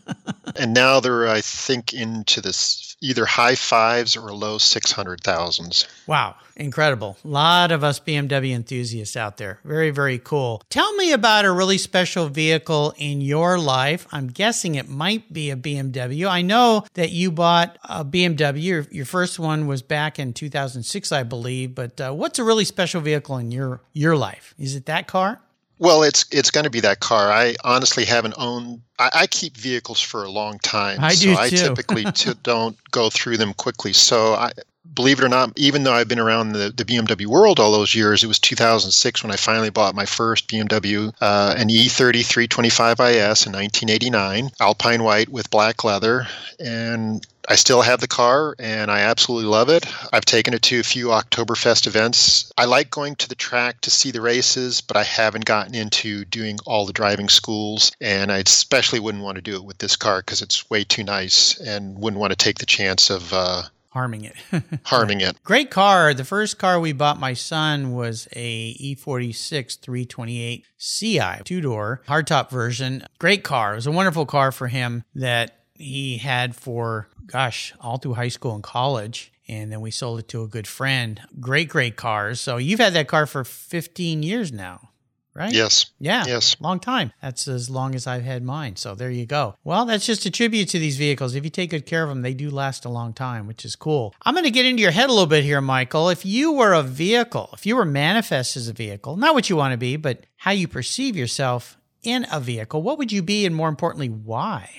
and 0.57 0.75
now 0.75 1.01
they're 1.01 1.29
I 1.29 1.41
think 1.41 1.95
into 1.95 2.41
this 2.41 2.97
either 3.01 3.25
high 3.25 3.55
fives 3.55 4.17
or 4.17 4.33
low 4.33 4.59
six 4.59 4.93
hundred 4.93 5.23
thousands. 5.23 5.87
Wow, 6.07 6.37
incredible! 6.55 7.17
A 7.25 7.29
lot 7.29 7.73
of 7.73 7.83
us 7.83 7.99
BMW 7.99 8.53
enthusiasts 8.53 9.17
out 9.17 9.39
there. 9.39 9.59
Very 9.65 9.91
very 9.91 10.19
cool. 10.19 10.63
Tell 10.69 10.93
me 10.97 11.13
about 11.13 11.47
a 11.47 11.53
really 11.53 11.79
special 11.79 12.29
vehicle 12.29 12.93
in 12.99 13.23
your 13.23 13.59
life. 13.59 14.07
I'm 14.13 14.29
guessing 14.29 14.75
it 14.75 14.91
might 14.91 15.33
be 15.33 15.51
a 15.51 15.57
BMW. 15.57 16.29
I 16.29 16.43
know 16.43 16.85
that 16.93 17.11
you 17.11 17.33
bought 17.33 17.79
a 17.85 18.05
BMW. 18.05 18.63
Your, 18.63 18.87
your 18.91 19.07
first 19.07 19.39
one 19.39 19.67
was 19.67 19.81
back 19.81 20.19
in 20.19 20.35
2006, 20.35 21.11
I 21.11 21.23
believe. 21.23 21.75
But 21.75 21.99
uh, 22.01 22.13
what's 22.13 22.39
a 22.39 22.45
really 22.45 22.67
special 22.67 23.01
vehicle 23.01 23.39
in 23.39 23.51
your 23.51 23.81
your 23.95 24.15
life? 24.15 24.55
Is 24.59 24.75
it 24.77 24.85
that 24.87 25.07
car? 25.07 25.41
Well, 25.79 26.03
it's 26.03 26.25
it's 26.31 26.51
going 26.51 26.65
to 26.65 26.71
be 26.71 26.81
that 26.81 27.01
car. 27.01 27.31
I 27.31 27.55
honestly 27.63 28.05
haven't 28.05 28.35
owned. 28.39 28.81
I, 28.99 29.11
I 29.15 29.27
keep 29.27 29.57
vehicles 29.57 30.01
for 30.01 30.25
a 30.25 30.31
long 30.31 30.59
time. 30.61 31.01
I 31.03 31.15
so 31.15 31.35
I 31.37 31.51
typically 31.51 32.05
t- 32.13 32.33
don't 32.43 32.77
go 32.91 33.11
through 33.11 33.37
them 33.37 33.53
quickly. 33.53 33.93
So 33.93 34.35
I, 34.35 34.53
believe 34.95 35.19
it 35.19 35.25
or 35.25 35.29
not, 35.29 35.53
even 35.57 35.85
though 35.85 35.93
I've 35.93 36.09
been 36.09 36.19
around 36.19 36.53
the, 36.53 36.73
the 36.75 36.85
BMW 36.85 37.27
world 37.27 37.61
all 37.61 37.73
those 37.73 37.95
years, 37.95 38.25
it 38.25 38.27
was 38.27 38.39
2006 38.39 39.23
when 39.23 39.33
I 39.33 39.37
finally 39.37 39.71
bought 39.71 39.95
my 39.95 40.07
first 40.07 40.49
BMW, 40.49 41.13
uh, 41.21 41.55
an 41.57 41.69
E30 41.69 42.21
325IS 42.21 43.47
in 43.47 43.53
1989, 43.53 44.51
Alpine 44.61 45.03
white 45.03 45.29
with 45.29 45.51
black 45.51 45.85
leather. 45.85 46.27
And 46.59 47.27
I 47.49 47.55
still 47.55 47.83
have 47.83 48.01
the 48.01 48.09
car 48.09 48.57
and 48.59 48.91
I 48.91 49.01
absolutely 49.01 49.49
love 49.49 49.69
it. 49.69 49.87
I've 50.13 50.25
taken 50.25 50.55
it 50.55 50.63
to 50.63 50.81
a 50.81 50.85
few 50.85 51.09
Oktoberfest 51.09 51.87
events. 51.87 52.53
I 52.59 52.65
like 52.65 52.91
going 52.91 53.15
to 53.17 53.29
the 53.29 53.35
track 53.35 53.83
to 53.83 53.91
see 53.91 54.11
the 54.11 54.21
races, 54.21 54.81
but 54.81 54.97
I 54.97 55.05
haven't 55.05 55.45
gotten 55.45 55.75
into 55.75 56.25
doing 56.25 56.59
all 56.67 56.87
the 56.87 56.93
driving 56.93 57.29
schools. 57.29 57.93
And 58.01 58.33
I 58.33 58.39
especially 58.39 59.01
wouldn't 59.01 59.23
want 59.23 59.37
to 59.37 59.43
do 59.43 59.55
it 59.55 59.65
with 59.65 59.79
this 59.79 59.97
car 59.97 60.21
because 60.21 60.43
it's 60.43 60.69
way 60.71 60.83
too 60.85 61.05
nice 61.05 61.59
and 61.61 61.99
wouldn't 61.99 62.21
want 62.21 62.33
to 62.33 62.37
take 62.37 62.59
the 62.59 62.67
chance 62.67 63.11
of. 63.11 63.33
Uh, 63.33 63.63
harming 63.97 64.25
it. 64.25 64.37
harming 64.85 65.23
it. 65.23 65.43
Great 65.43 65.71
car. 65.71 66.13
The 66.13 66.25
first 66.25 66.59
car 66.59 66.79
we 66.79 66.93
bought 66.93 67.19
my 67.19 67.33
son 67.33 67.95
was 67.95 68.29
a 68.33 68.75
E46 68.75 69.81
328 69.81 70.67
CI, 70.79 71.43
two 71.45 71.63
door, 71.63 72.03
hardtop 72.07 72.51
version. 72.51 73.07
Great 73.19 73.43
car. 73.43 73.73
It 73.73 73.77
was 73.77 73.87
a 73.87 73.93
wonderful 73.93 74.27
car 74.27 74.53
for 74.53 74.69
him 74.69 75.03
that 75.15 75.61
he 75.73 76.19
had 76.19 76.55
for, 76.55 77.09
gosh, 77.27 77.73
all 77.81 77.97
through 77.97 78.15
high 78.15 78.29
school 78.29 78.55
and 78.55 78.63
college. 78.63 79.33
And 79.49 79.73
then 79.73 79.81
we 79.81 79.91
sold 79.91 80.19
it 80.19 80.29
to 80.29 80.43
a 80.43 80.49
good 80.49 80.67
friend. 80.67 81.19
Great, 81.41 81.71
great 81.71 81.97
cars. 81.97 82.39
So 82.39 82.59
you've 82.59 82.81
had 82.81 82.93
that 82.93 83.09
car 83.09 83.27
for 83.27 83.45
15 83.45 84.23
years 84.23 84.53
now 84.53 84.91
right? 85.37 85.53
Yes. 85.53 85.87
Yeah. 85.99 86.25
Yes. 86.27 86.57
Long 86.61 86.81
time. 86.81 87.13
That's 87.21 87.47
as 87.47 87.69
long 87.71 87.95
as 87.95 88.07
I've 88.07 88.25
had 88.25 88.43
mine. 88.43 88.77
So 88.77 88.95
there 88.95 89.11
you 89.11 89.27
go. 89.27 89.57
Well, 89.65 89.85
that's 89.85 90.07
just 90.07 90.27
a 90.27 90.31
tribute 90.31 90.69
to 90.71 90.79
these 90.79 90.97
vehicles. 90.97 91.35
If 91.35 91.45
you 91.45 91.51
take 91.51 91.71
good 91.71 91.87
care 91.87 92.03
of 92.03 92.09
them, 92.09 92.23
they 92.23 92.35
do 92.35 92.51
last 92.51 92.85
a 92.85 92.89
long 92.89 93.13
time, 93.13 93.47
which 93.47 93.65
is 93.65 93.77
cool. 93.77 94.15
I'm 94.23 94.35
going 94.35 94.45
to 94.45 94.51
get 94.51 94.67
into 94.67 94.83
your 94.83 94.91
head 94.91 95.09
a 95.09 95.13
little 95.13 95.27
bit 95.27 95.45
here, 95.45 95.61
Michael. 95.61 96.09
If 96.09 96.25
you 96.25 96.53
were 96.53 96.73
a 96.73 96.83
vehicle, 96.83 97.51
if 97.53 97.67
you 97.67 97.77
were 97.77 97.85
manifest 97.85 98.57
as 98.57 98.69
a 98.69 98.73
vehicle, 98.73 99.17
not 99.17 99.35
what 99.35 99.51
you 99.51 99.57
want 99.57 99.73
to 99.73 99.79
be, 99.79 99.97
but 99.97 100.25
how 100.37 100.53
you 100.53 100.69
perceive 100.69 101.17
yourself 101.17 101.77
in 102.03 102.27
a 102.33 102.41
vehicle, 102.41 102.83
what 102.83 102.99
would 102.99 103.13
you 103.13 103.23
be? 103.23 103.47
And 103.47 103.55
more 103.55 103.69
importantly, 103.69 104.09
why? 104.09 104.71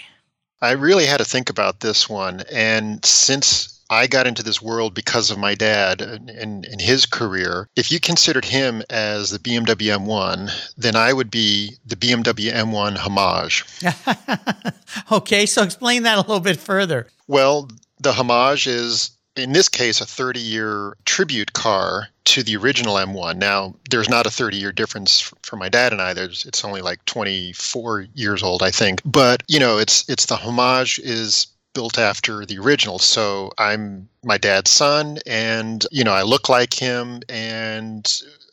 I 0.62 0.72
really 0.72 1.06
had 1.06 1.17
to 1.17 1.26
think 1.26 1.50
about 1.50 1.82
this 1.82 2.10
one. 2.10 2.41
And 2.52 3.06
since 3.06 3.77
I 3.89 4.08
got 4.08 4.28
into 4.28 4.43
this 4.43 4.62
world 4.62 4.93
because 4.93 5.32
of 5.32 5.38
my 5.38 5.56
dad 5.56 6.02
and, 6.02 6.30
and, 6.30 6.82
his 6.82 7.06
career. 7.06 7.69
If 7.76 7.91
you 7.91 8.00
considered 8.00 8.45
him 8.45 8.84
as 8.89 9.30
the 9.30 9.39
BMW 9.39 9.97
M1, 9.97 10.73
then 10.76 10.95
I 10.95 11.13
would 11.13 11.32
be 11.32 11.78
the 11.86 11.95
BMW 11.95 12.52
M1 12.52 12.97
homage. 12.97 13.65
okay, 15.12 15.45
so 15.45 15.63
explain 15.63 16.04
that 16.04 16.17
a 16.17 16.21
little 16.21 16.39
bit 16.39 16.58
further. 16.58 17.08
Well, 17.28 17.69
the 18.00 18.13
homage 18.13 18.67
is 18.67 19.12
in 19.38 19.54
this 19.54 19.69
case, 19.69 20.02
a 20.02 20.06
30 20.06 20.39
year 20.39 20.97
tribute 21.06 21.54
car 21.54 22.10
to 22.26 22.43
the 22.43 22.58
original 22.58 22.95
M1. 22.95 23.38
Now, 23.38 23.76
there's 23.89 24.10
not 24.10 24.26
a 24.26 24.32
30 24.32 24.58
year 24.58 24.71
difference 24.71 25.32
for 25.43 25.56
my 25.56 25.69
dad 25.69 25.93
and 25.93 26.02
I. 26.02 26.13
There's, 26.13 26.45
it's 26.45 26.65
only 26.65 26.82
like 26.82 27.04
24 27.06 28.08
years 28.15 28.43
old, 28.43 28.63
I 28.63 28.71
think. 28.71 29.02
But, 29.06 29.43
you 29.47 29.60
know, 29.60 29.78
it's, 29.78 30.08
it's 30.10 30.26
the 30.26 30.36
homage 30.36 31.00
is 31.00 31.47
built 31.78 32.00
after 32.00 32.44
the 32.44 32.58
original. 32.58 32.98
So 32.98 33.52
I'm 33.60 34.10
my 34.24 34.40
dad's 34.40 34.72
son, 34.72 35.20
and 35.28 35.86
you 35.92 36.04
know 36.04 36.12
I 36.12 36.24
look 36.24 36.50
like 36.50 36.74
him, 36.74 37.22
and 37.30 38.04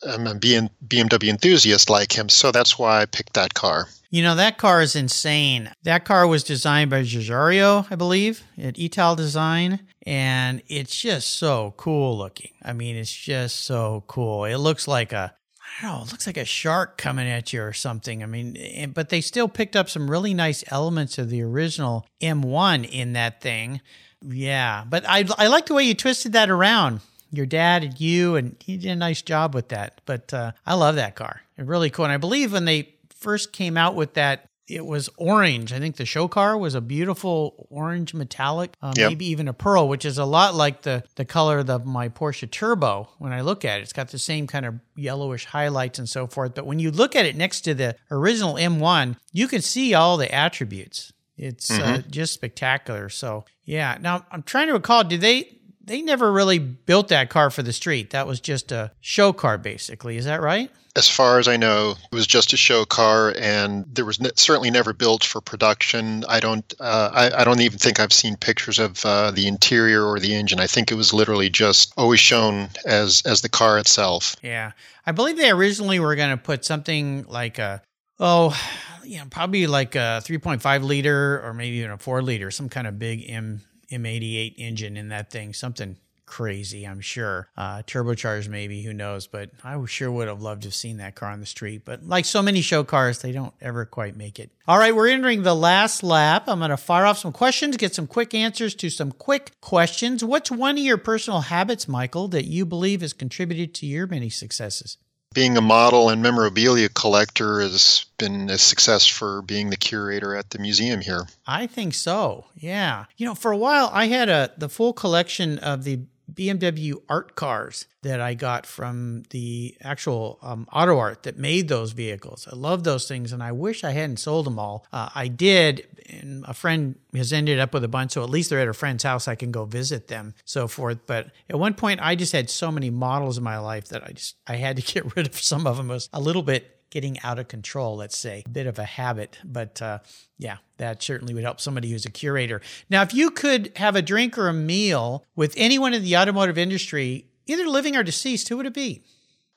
I'm 0.07 0.27
a 0.27 0.35
BMW 0.35 1.27
enthusiast 1.27 1.89
like 1.89 2.15
him. 2.15 2.29
So 2.29 2.51
that's 2.51 2.77
why 2.77 3.01
I 3.01 3.07
picked 3.07 3.33
that 3.33 3.55
car. 3.55 3.87
You 4.11 4.21
know 4.21 4.35
that 4.35 4.59
car 4.59 4.83
is 4.83 4.95
insane. 4.95 5.71
That 5.81 6.05
car 6.05 6.27
was 6.27 6.43
designed 6.43 6.91
by 6.91 7.01
Giugiaro, 7.01 7.87
I 7.89 7.95
believe, 7.95 8.43
at 8.59 8.75
Italdesign, 8.75 9.79
and 10.05 10.61
it's 10.67 10.95
just 11.01 11.35
so 11.35 11.73
cool 11.77 12.15
looking. 12.15 12.51
I 12.63 12.73
mean, 12.73 12.95
it's 12.95 13.11
just 13.11 13.65
so 13.65 14.03
cool. 14.05 14.45
It 14.45 14.57
looks 14.57 14.87
like 14.87 15.13
a 15.13 15.33
I 15.77 15.81
don't 15.81 15.91
know, 15.91 16.03
it 16.03 16.11
looks 16.11 16.27
like 16.27 16.37
a 16.37 16.45
shark 16.45 16.97
coming 16.97 17.27
at 17.27 17.51
you 17.51 17.61
or 17.61 17.73
something. 17.73 18.23
I 18.23 18.27
mean, 18.27 18.55
eh, 18.57 18.85
but 18.85 19.09
they 19.09 19.21
still 19.21 19.49
picked 19.49 19.75
up 19.75 19.89
some 19.89 20.09
really 20.09 20.33
nice 20.33 20.63
elements 20.67 21.17
of 21.17 21.29
the 21.29 21.41
original 21.41 22.07
M1 22.21 22.89
in 22.89 23.13
that 23.13 23.41
thing. 23.41 23.81
Yeah, 24.21 24.85
but 24.87 25.03
I, 25.07 25.25
I 25.37 25.47
like 25.47 25.65
the 25.65 25.73
way 25.73 25.83
you 25.83 25.93
twisted 25.93 26.33
that 26.33 26.49
around. 26.49 27.01
Your 27.31 27.45
dad 27.45 27.83
and 27.83 27.99
you, 27.99 28.35
and 28.35 28.55
he 28.63 28.77
did 28.77 28.91
a 28.91 28.95
nice 28.95 29.21
job 29.21 29.53
with 29.53 29.69
that. 29.69 29.99
But 30.05 30.33
uh, 30.33 30.53
I 30.65 30.75
love 30.75 30.95
that 30.95 31.15
car. 31.15 31.41
It's 31.57 31.67
really 31.67 31.89
cool. 31.89 32.05
And 32.05 32.13
I 32.13 32.17
believe 32.17 32.53
when 32.53 32.65
they 32.65 32.95
first 33.09 33.51
came 33.51 33.75
out 33.75 33.95
with 33.95 34.13
that 34.13 34.49
it 34.67 34.85
was 34.85 35.09
orange. 35.17 35.71
I 35.71 35.79
think 35.79 35.97
the 35.97 36.05
show 36.05 36.27
car 36.27 36.57
was 36.57 36.73
a 36.73 36.81
beautiful 36.81 37.67
orange 37.69 38.13
metallic, 38.13 38.73
uh, 38.81 38.93
yep. 38.95 39.09
maybe 39.09 39.27
even 39.27 39.47
a 39.47 39.53
pearl, 39.53 39.87
which 39.87 40.05
is 40.05 40.17
a 40.17 40.25
lot 40.25 40.55
like 40.55 40.81
the 40.81 41.03
the 41.15 41.25
color 41.25 41.59
of 41.59 41.85
my 41.85 42.09
Porsche 42.09 42.49
Turbo. 42.49 43.09
When 43.19 43.31
I 43.31 43.41
look 43.41 43.63
at 43.63 43.79
it, 43.79 43.83
it's 43.83 43.93
got 43.93 44.09
the 44.09 44.19
same 44.19 44.47
kind 44.47 44.65
of 44.65 44.75
yellowish 44.95 45.45
highlights 45.45 45.99
and 45.99 46.09
so 46.09 46.25
forth. 46.27 46.55
But 46.55 46.65
when 46.65 46.79
you 46.79 46.91
look 46.91 47.15
at 47.15 47.25
it 47.25 47.35
next 47.35 47.61
to 47.61 47.73
the 47.73 47.95
original 48.09 48.55
M1, 48.55 49.17
you 49.31 49.47
can 49.47 49.61
see 49.61 49.93
all 49.93 50.17
the 50.17 50.33
attributes. 50.33 51.13
It's 51.37 51.69
uh, 51.69 51.79
mm-hmm. 51.79 51.93
uh, 51.93 52.01
just 52.09 52.33
spectacular. 52.33 53.09
So 53.09 53.45
yeah. 53.65 53.97
Now 54.01 54.25
I'm 54.31 54.43
trying 54.43 54.67
to 54.67 54.73
recall. 54.73 55.03
Did 55.03 55.21
they? 55.21 55.51
They 55.85 56.01
never 56.01 56.31
really 56.31 56.59
built 56.59 57.09
that 57.09 57.29
car 57.29 57.49
for 57.49 57.63
the 57.63 57.73
street. 57.73 58.09
That 58.09 58.27
was 58.27 58.39
just 58.39 58.71
a 58.71 58.91
show 59.01 59.31
car, 59.33 59.57
basically. 59.57 60.17
Is 60.17 60.25
that 60.25 60.41
right? 60.41 60.71
as 60.95 61.09
far 61.09 61.39
as 61.39 61.47
I 61.47 61.57
know, 61.57 61.95
it 62.11 62.15
was 62.15 62.25
just 62.25 62.53
a 62.53 62.57
show 62.57 62.85
car, 62.85 63.33
and 63.37 63.85
there 63.93 64.05
was 64.05 64.19
ne- 64.21 64.31
certainly 64.35 64.71
never 64.71 64.93
built 64.93 65.25
for 65.25 65.41
production. 65.41 66.23
I 66.29 66.39
don't, 66.39 66.73
uh, 66.79 67.09
I, 67.13 67.41
I, 67.41 67.43
don't 67.43 67.59
even 67.59 67.77
think 67.77 67.99
I've 67.99 68.13
seen 68.13 68.37
pictures 68.37 68.79
of 68.79 69.05
uh, 69.05 69.31
the 69.31 69.47
interior 69.47 70.05
or 70.05 70.19
the 70.19 70.33
engine. 70.33 70.61
I 70.61 70.67
think 70.67 70.91
it 70.91 70.95
was 70.95 71.13
literally 71.13 71.49
just 71.49 71.93
always 71.97 72.21
shown 72.21 72.69
as 72.85 73.21
as 73.25 73.41
the 73.41 73.49
car 73.49 73.77
itself. 73.77 74.37
Yeah, 74.41 74.71
I 75.05 75.11
believe 75.11 75.35
they 75.35 75.51
originally 75.51 75.99
were 75.99 76.15
going 76.15 76.29
to 76.29 76.41
put 76.41 76.63
something 76.63 77.25
like 77.27 77.59
a, 77.59 77.81
oh, 78.19 78.57
you 79.03 79.17
know, 79.17 79.25
probably 79.29 79.67
like 79.67 79.95
a 79.95 80.21
3.5 80.23 80.83
liter 80.83 81.41
or 81.45 81.53
maybe 81.53 81.77
even 81.77 81.91
a 81.91 81.97
four 81.97 82.21
liter, 82.21 82.51
some 82.51 82.69
kind 82.69 82.87
of 82.87 82.97
big 82.97 83.29
M 83.29 83.61
M88 83.97 84.55
engine 84.57 84.97
in 84.97 85.09
that 85.09 85.29
thing, 85.31 85.53
something 85.53 85.97
crazy, 86.25 86.85
I'm 86.85 87.01
sure. 87.01 87.47
Uh, 87.55 87.81
turbocharged, 87.83 88.49
maybe, 88.49 88.81
who 88.81 88.93
knows? 88.93 89.27
But 89.27 89.51
I 89.63 89.83
sure 89.85 90.11
would 90.11 90.27
have 90.27 90.41
loved 90.41 90.63
to 90.63 90.67
have 90.67 90.75
seen 90.75 90.97
that 90.97 91.15
car 91.15 91.29
on 91.29 91.39
the 91.39 91.45
street. 91.45 91.83
But 91.85 92.07
like 92.07 92.25
so 92.25 92.41
many 92.41 92.61
show 92.61 92.83
cars, 92.83 93.19
they 93.19 93.31
don't 93.31 93.53
ever 93.61 93.85
quite 93.85 94.17
make 94.17 94.39
it. 94.39 94.51
All 94.67 94.77
right, 94.77 94.95
we're 94.95 95.09
entering 95.09 95.43
the 95.43 95.55
last 95.55 96.03
lap. 96.03 96.45
I'm 96.47 96.59
going 96.59 96.71
to 96.71 96.77
fire 96.77 97.05
off 97.05 97.17
some 97.17 97.31
questions, 97.31 97.77
get 97.77 97.93
some 97.93 98.07
quick 98.07 98.33
answers 98.33 98.75
to 98.75 98.89
some 98.89 99.11
quick 99.11 99.59
questions. 99.61 100.23
What's 100.23 100.51
one 100.51 100.77
of 100.77 100.83
your 100.83 100.97
personal 100.97 101.41
habits, 101.41 101.87
Michael, 101.87 102.27
that 102.29 102.45
you 102.45 102.65
believe 102.65 103.01
has 103.01 103.13
contributed 103.13 103.73
to 103.75 103.85
your 103.85 104.07
many 104.07 104.29
successes? 104.29 104.97
Being 105.35 105.57
a 105.57 105.61
model 105.61 106.09
and 106.09 106.23
memorabilia 106.23 106.89
collector 106.89 107.59
has 107.61 108.05
been 108.17 108.49
a 108.49 108.57
success 108.57 109.05
for 109.05 109.43
being 109.43 109.69
the 109.69 109.77
curator 109.77 110.33
at 110.33 110.49
the 110.49 110.57
museum 110.57 111.01
here. 111.01 111.27
I 111.45 111.67
think 111.67 111.93
so. 111.93 112.45
Yeah. 112.55 113.05
You 113.17 113.27
know, 113.27 113.35
for 113.35 113.51
a 113.51 113.57
while 113.57 113.91
I 113.93 114.07
had 114.07 114.29
a 114.29 114.51
the 114.57 114.69
full 114.69 114.93
collection 114.93 115.59
of 115.59 115.83
the 115.83 115.99
BMW 116.33 117.01
art 117.09 117.35
cars 117.35 117.85
that 118.01 118.21
I 118.21 118.33
got 118.33 118.65
from 118.65 119.23
the 119.31 119.75
actual 119.81 120.39
um, 120.41 120.67
AUTOart 120.73 121.23
that 121.23 121.37
made 121.37 121.67
those 121.67 121.91
vehicles. 121.91 122.47
I 122.51 122.55
love 122.55 122.83
those 122.83 123.07
things, 123.07 123.31
and 123.31 123.41
I 123.41 123.51
wish 123.51 123.83
I 123.83 123.91
hadn't 123.91 124.17
sold 124.17 124.45
them 124.45 124.59
all. 124.59 124.85
Uh, 124.93 125.09
I 125.15 125.27
did, 125.27 125.87
and 126.09 126.45
a 126.47 126.53
friend 126.53 126.95
has 127.13 127.33
ended 127.33 127.59
up 127.59 127.73
with 127.73 127.83
a 127.83 127.87
bunch, 127.87 128.11
so 128.11 128.23
at 128.23 128.29
least 128.29 128.49
they're 128.49 128.59
at 128.59 128.67
a 128.67 128.73
friend's 128.73 129.03
house. 129.03 129.27
I 129.27 129.35
can 129.35 129.51
go 129.51 129.65
visit 129.65 130.07
them, 130.07 130.35
so 130.45 130.67
forth. 130.67 130.99
But 131.07 131.31
at 131.49 131.57
one 131.57 131.73
point, 131.73 131.99
I 132.01 132.15
just 132.15 132.31
had 132.31 132.49
so 132.49 132.71
many 132.71 132.89
models 132.89 133.37
in 133.37 133.43
my 133.43 133.57
life 133.57 133.87
that 133.89 134.03
I 134.03 134.11
just 134.11 134.35
I 134.47 134.57
had 134.57 134.77
to 134.77 134.81
get 134.93 135.15
rid 135.15 135.27
of 135.27 135.41
some 135.41 135.65
of 135.65 135.77
them. 135.77 135.89
It 135.89 135.93
was 135.93 136.09
a 136.13 136.19
little 136.19 136.43
bit 136.43 136.74
getting 136.89 137.19
out 137.21 137.39
of 137.39 137.47
control, 137.47 137.97
let's 137.97 138.17
say, 138.17 138.43
a 138.45 138.49
bit 138.49 138.67
of 138.67 138.79
a 138.79 138.85
habit. 138.85 139.39
But 139.43 139.81
uh, 139.81 139.99
yeah, 140.37 140.57
that 140.77 141.01
certainly 141.01 141.33
would 141.33 141.43
help 141.43 141.59
somebody 141.59 141.91
who's 141.91 142.05
a 142.05 142.11
curator. 142.11 142.61
Now, 142.89 143.01
if 143.01 143.13
you 143.13 143.31
could 143.31 143.71
have 143.77 143.95
a 143.95 144.01
drink 144.01 144.37
or 144.37 144.47
a 144.47 144.53
meal 144.53 145.25
with 145.35 145.53
anyone 145.57 145.93
in 145.93 146.03
the 146.03 146.17
automotive 146.17 146.57
industry, 146.57 147.27
either 147.47 147.67
living 147.67 147.95
or 147.95 148.03
deceased, 148.03 148.49
who 148.49 148.57
would 148.57 148.65
it 148.65 148.73
be? 148.73 149.03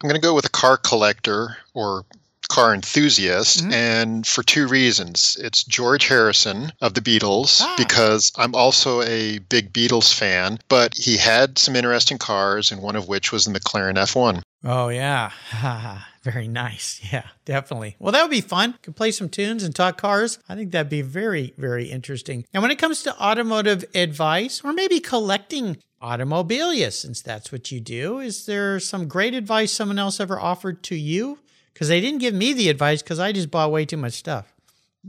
I'm 0.02 0.08
going 0.08 0.20
to 0.20 0.24
go 0.24 0.34
with 0.34 0.44
a 0.44 0.50
car 0.50 0.76
collector 0.76 1.56
or 1.74 2.04
car 2.48 2.74
enthusiast, 2.74 3.60
mm-hmm. 3.60 3.72
and 3.72 4.26
for 4.26 4.42
two 4.42 4.66
reasons. 4.66 5.36
It's 5.40 5.64
George 5.64 6.06
Harrison 6.08 6.72
of 6.80 6.94
the 6.94 7.00
Beatles, 7.00 7.60
ah. 7.60 7.74
because 7.76 8.32
I'm 8.36 8.54
also 8.54 9.02
a 9.02 9.38
big 9.38 9.72
Beatles 9.72 10.12
fan, 10.12 10.58
but 10.68 10.94
he 10.96 11.16
had 11.16 11.58
some 11.58 11.76
interesting 11.76 12.18
cars, 12.18 12.72
and 12.72 12.82
one 12.82 12.96
of 12.96 13.08
which 13.08 13.32
was 13.32 13.44
the 13.44 13.58
McLaren 13.58 13.94
F1. 13.94 14.42
Oh, 14.64 14.88
yeah. 14.88 15.30
very 16.22 16.48
nice. 16.48 17.00
Yeah, 17.12 17.26
definitely. 17.44 17.96
Well, 17.98 18.12
that 18.12 18.22
would 18.22 18.30
be 18.30 18.40
fun. 18.40 18.74
Could 18.82 18.96
play 18.96 19.12
some 19.12 19.28
tunes 19.28 19.62
and 19.62 19.74
talk 19.74 19.98
cars. 19.98 20.38
I 20.48 20.54
think 20.54 20.72
that'd 20.72 20.90
be 20.90 21.02
very, 21.02 21.54
very 21.56 21.86
interesting. 21.86 22.44
And 22.52 22.62
when 22.62 22.72
it 22.72 22.78
comes 22.78 23.02
to 23.04 23.22
automotive 23.22 23.84
advice, 23.94 24.62
or 24.64 24.72
maybe 24.72 25.00
collecting 25.00 25.78
automobilia, 26.02 26.92
since 26.92 27.22
that's 27.22 27.50
what 27.52 27.70
you 27.70 27.80
do, 27.80 28.18
is 28.18 28.46
there 28.46 28.78
some 28.80 29.08
great 29.08 29.34
advice 29.34 29.72
someone 29.72 29.98
else 29.98 30.20
ever 30.20 30.38
offered 30.38 30.82
to 30.84 30.96
you? 30.96 31.38
Because 31.78 31.86
they 31.86 32.00
didn't 32.00 32.18
give 32.18 32.34
me 32.34 32.52
the 32.52 32.70
advice 32.70 33.02
because 33.02 33.20
I 33.20 33.30
just 33.30 33.52
bought 33.52 33.70
way 33.70 33.84
too 33.84 33.96
much 33.96 34.14
stuff. 34.14 34.52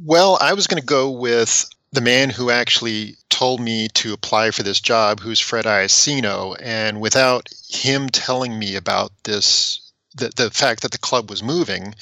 Well, 0.05 0.37
I 0.39 0.53
was 0.53 0.67
going 0.67 0.79
to 0.79 0.85
go 0.85 1.09
with 1.09 1.67
the 1.93 1.99
man 1.99 2.29
who 2.29 2.51
actually 2.51 3.15
told 3.29 3.59
me 3.59 3.87
to 3.95 4.13
apply 4.13 4.51
for 4.51 4.61
this 4.61 4.79
job, 4.79 5.19
who's 5.19 5.39
Fred 5.39 5.65
Iacino, 5.65 6.55
and 6.61 7.01
without 7.01 7.49
him 7.67 8.07
telling 8.09 8.59
me 8.59 8.75
about 8.75 9.11
this, 9.23 9.91
the, 10.15 10.31
the 10.35 10.51
fact 10.51 10.83
that 10.83 10.91
the 10.91 10.99
club 10.99 11.31
was 11.31 11.41
moving, 11.41 11.95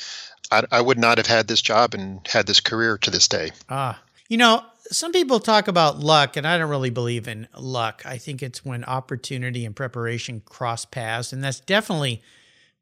I, 0.52 0.64
I 0.70 0.82
would 0.82 0.98
not 0.98 1.18
have 1.18 1.28
had 1.28 1.48
this 1.48 1.62
job 1.62 1.94
and 1.94 2.20
had 2.28 2.46
this 2.46 2.60
career 2.60 2.98
to 2.98 3.10
this 3.10 3.30
day. 3.30 3.52
Ah, 3.70 3.98
you 4.28 4.36
know, 4.36 4.66
some 4.92 5.14
people 5.14 5.40
talk 5.40 5.70
about 5.70 6.00
luck, 6.00 6.36
and 6.36 6.46
I 6.46 6.58
don't 6.58 6.70
really 6.70 6.90
believe 6.90 7.26
in 7.26 7.48
luck. 7.56 8.02
I 8.06 8.18
think 8.18 8.44
it's 8.44 8.66
when 8.66 8.84
opportunity 8.84 9.66
and 9.66 9.74
preparation 9.74 10.42
cross 10.44 10.84
paths, 10.84 11.32
and 11.32 11.42
that's 11.42 11.62
definitely 11.62 12.22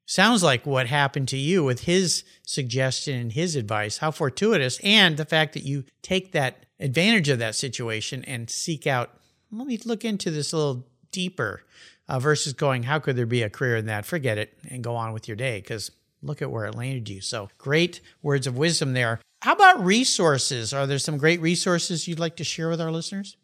sounds 0.06 0.44
like 0.44 0.66
what 0.66 0.88
happened 0.88 1.28
to 1.30 1.38
you 1.38 1.64
with 1.64 1.82
his 1.82 2.24
suggestion 2.44 3.16
and 3.16 3.32
his 3.32 3.56
advice. 3.56 3.98
How 3.98 4.12
fortuitous, 4.12 4.80
and 4.84 5.18
the 5.18 5.26
fact 5.26 5.54
that 5.54 5.64
you 5.64 5.84
take 6.02 6.32
that 6.32 6.66
advantage 6.80 7.30
of 7.30 7.40
that 7.40 7.56
situation 7.56 8.24
and 8.26 8.50
seek 8.50 8.86
out. 8.86 9.12
Let 9.52 9.68
me 9.68 9.78
look 9.86 10.04
into 10.04 10.32
this 10.32 10.52
a 10.52 10.58
little 10.58 10.88
deeper, 11.12 11.64
uh, 12.08 12.20
versus 12.20 12.54
going, 12.54 12.84
"How 12.84 13.00
could 13.00 13.16
there 13.16 13.26
be 13.26 13.44
a 13.44 13.50
career 13.50 13.78
in 13.78 13.86
that?" 13.86 14.06
Forget 14.06 14.38
it 14.38 14.58
and 14.70 14.84
go 14.84 14.96
on 14.96 15.14
with 15.14 15.28
your 15.28 15.38
day 15.38 15.62
because 15.62 15.92
look 16.22 16.42
at 16.42 16.52
where 16.52 16.66
it 16.66 16.76
landed 16.76 17.08
you. 17.08 17.22
So 17.22 17.50
great 17.58 18.02
words 18.22 18.48
of 18.48 18.58
wisdom 18.58 18.94
there. 18.94 19.22
How 19.42 19.54
about 19.54 19.86
resources? 19.86 20.74
Are 20.74 20.88
there 20.88 20.98
some 20.98 21.18
great 21.18 21.40
resources 21.40 22.08
you'd 22.08 22.20
like 22.20 22.36
to 22.38 22.44
share 22.44 22.70
with 22.70 22.82
our 22.82 22.92
listeners? 22.92 23.38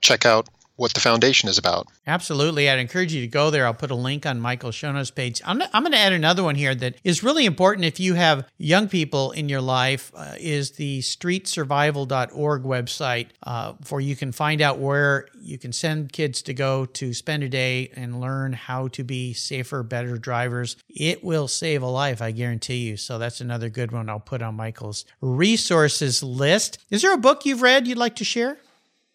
Check 0.02 0.26
out 0.26 0.48
what 0.78 0.94
the 0.94 1.00
foundation 1.00 1.50
is 1.50 1.58
about. 1.58 1.88
Absolutely. 2.06 2.70
I'd 2.70 2.80
encourage 2.80 3.14
you 3.14 3.22
to 3.22 3.28
go 3.28 3.50
there. 3.50 3.66
I'll 3.66 3.74
put 3.74 3.92
a 3.92 3.96
link 3.96 4.26
on 4.26 4.40
Michael's 4.40 4.76
show 4.76 4.92
notes 4.92 5.12
page. 5.12 5.42
I'm, 5.44 5.62
I'm 5.74 5.84
going 5.84 5.92
to 5.92 5.98
add 5.98 6.14
another 6.14 6.44
one 6.44 6.56
here 6.56 6.74
that 6.76 6.96
is 7.04 7.24
really 7.24 7.46
important 7.46 7.86
if 7.86 8.00
you 8.00 8.14
have 8.14 8.48
young 8.58 8.88
people 8.88 9.32
in 9.32 9.50
your 9.50 9.62
life 9.62 10.12
uh, 10.16 10.36
is 10.40 10.72
the 10.72 11.00
streetsurvival.org 11.00 12.64
website 12.64 13.28
uh, 13.44 13.74
for 13.84 14.00
you 14.00 14.16
can 14.16 14.32
find 14.32 14.62
out 14.62 14.78
where 14.78 15.28
you 15.42 15.58
can 15.58 15.74
send 15.74 16.14
kids 16.14 16.42
to 16.44 16.54
go 16.54 16.86
to 16.86 17.14
spend 17.14 17.44
a 17.44 17.50
day 17.50 17.92
and 17.96 18.22
learn 18.22 18.54
how 18.54 18.88
to 18.90 19.04
be 19.04 19.34
safer, 19.34 19.82
better 19.82 20.18
drivers. 20.18 20.78
It 20.90 21.24
will 21.24 21.48
save 21.48 21.82
a 21.82 21.88
life, 21.88 22.22
I 22.22 22.32
guarantee 22.32 22.88
you. 22.88 22.98
So 22.98 23.18
that's 23.18 23.42
another 23.42 23.70
good 23.70 23.92
one 23.92 24.10
I'll 24.10 24.20
put 24.20 24.42
on 24.44 24.56
Michael's 24.56 25.06
resources 25.22 26.22
list. 26.22 26.78
Is 26.92 27.02
there 27.02 27.14
a 27.14 27.18
book 27.18 27.46
you've 27.46 27.62
read 27.62 27.88
you'd 27.88 27.98
like 27.98 28.16
to 28.18 28.24
share? 28.24 28.60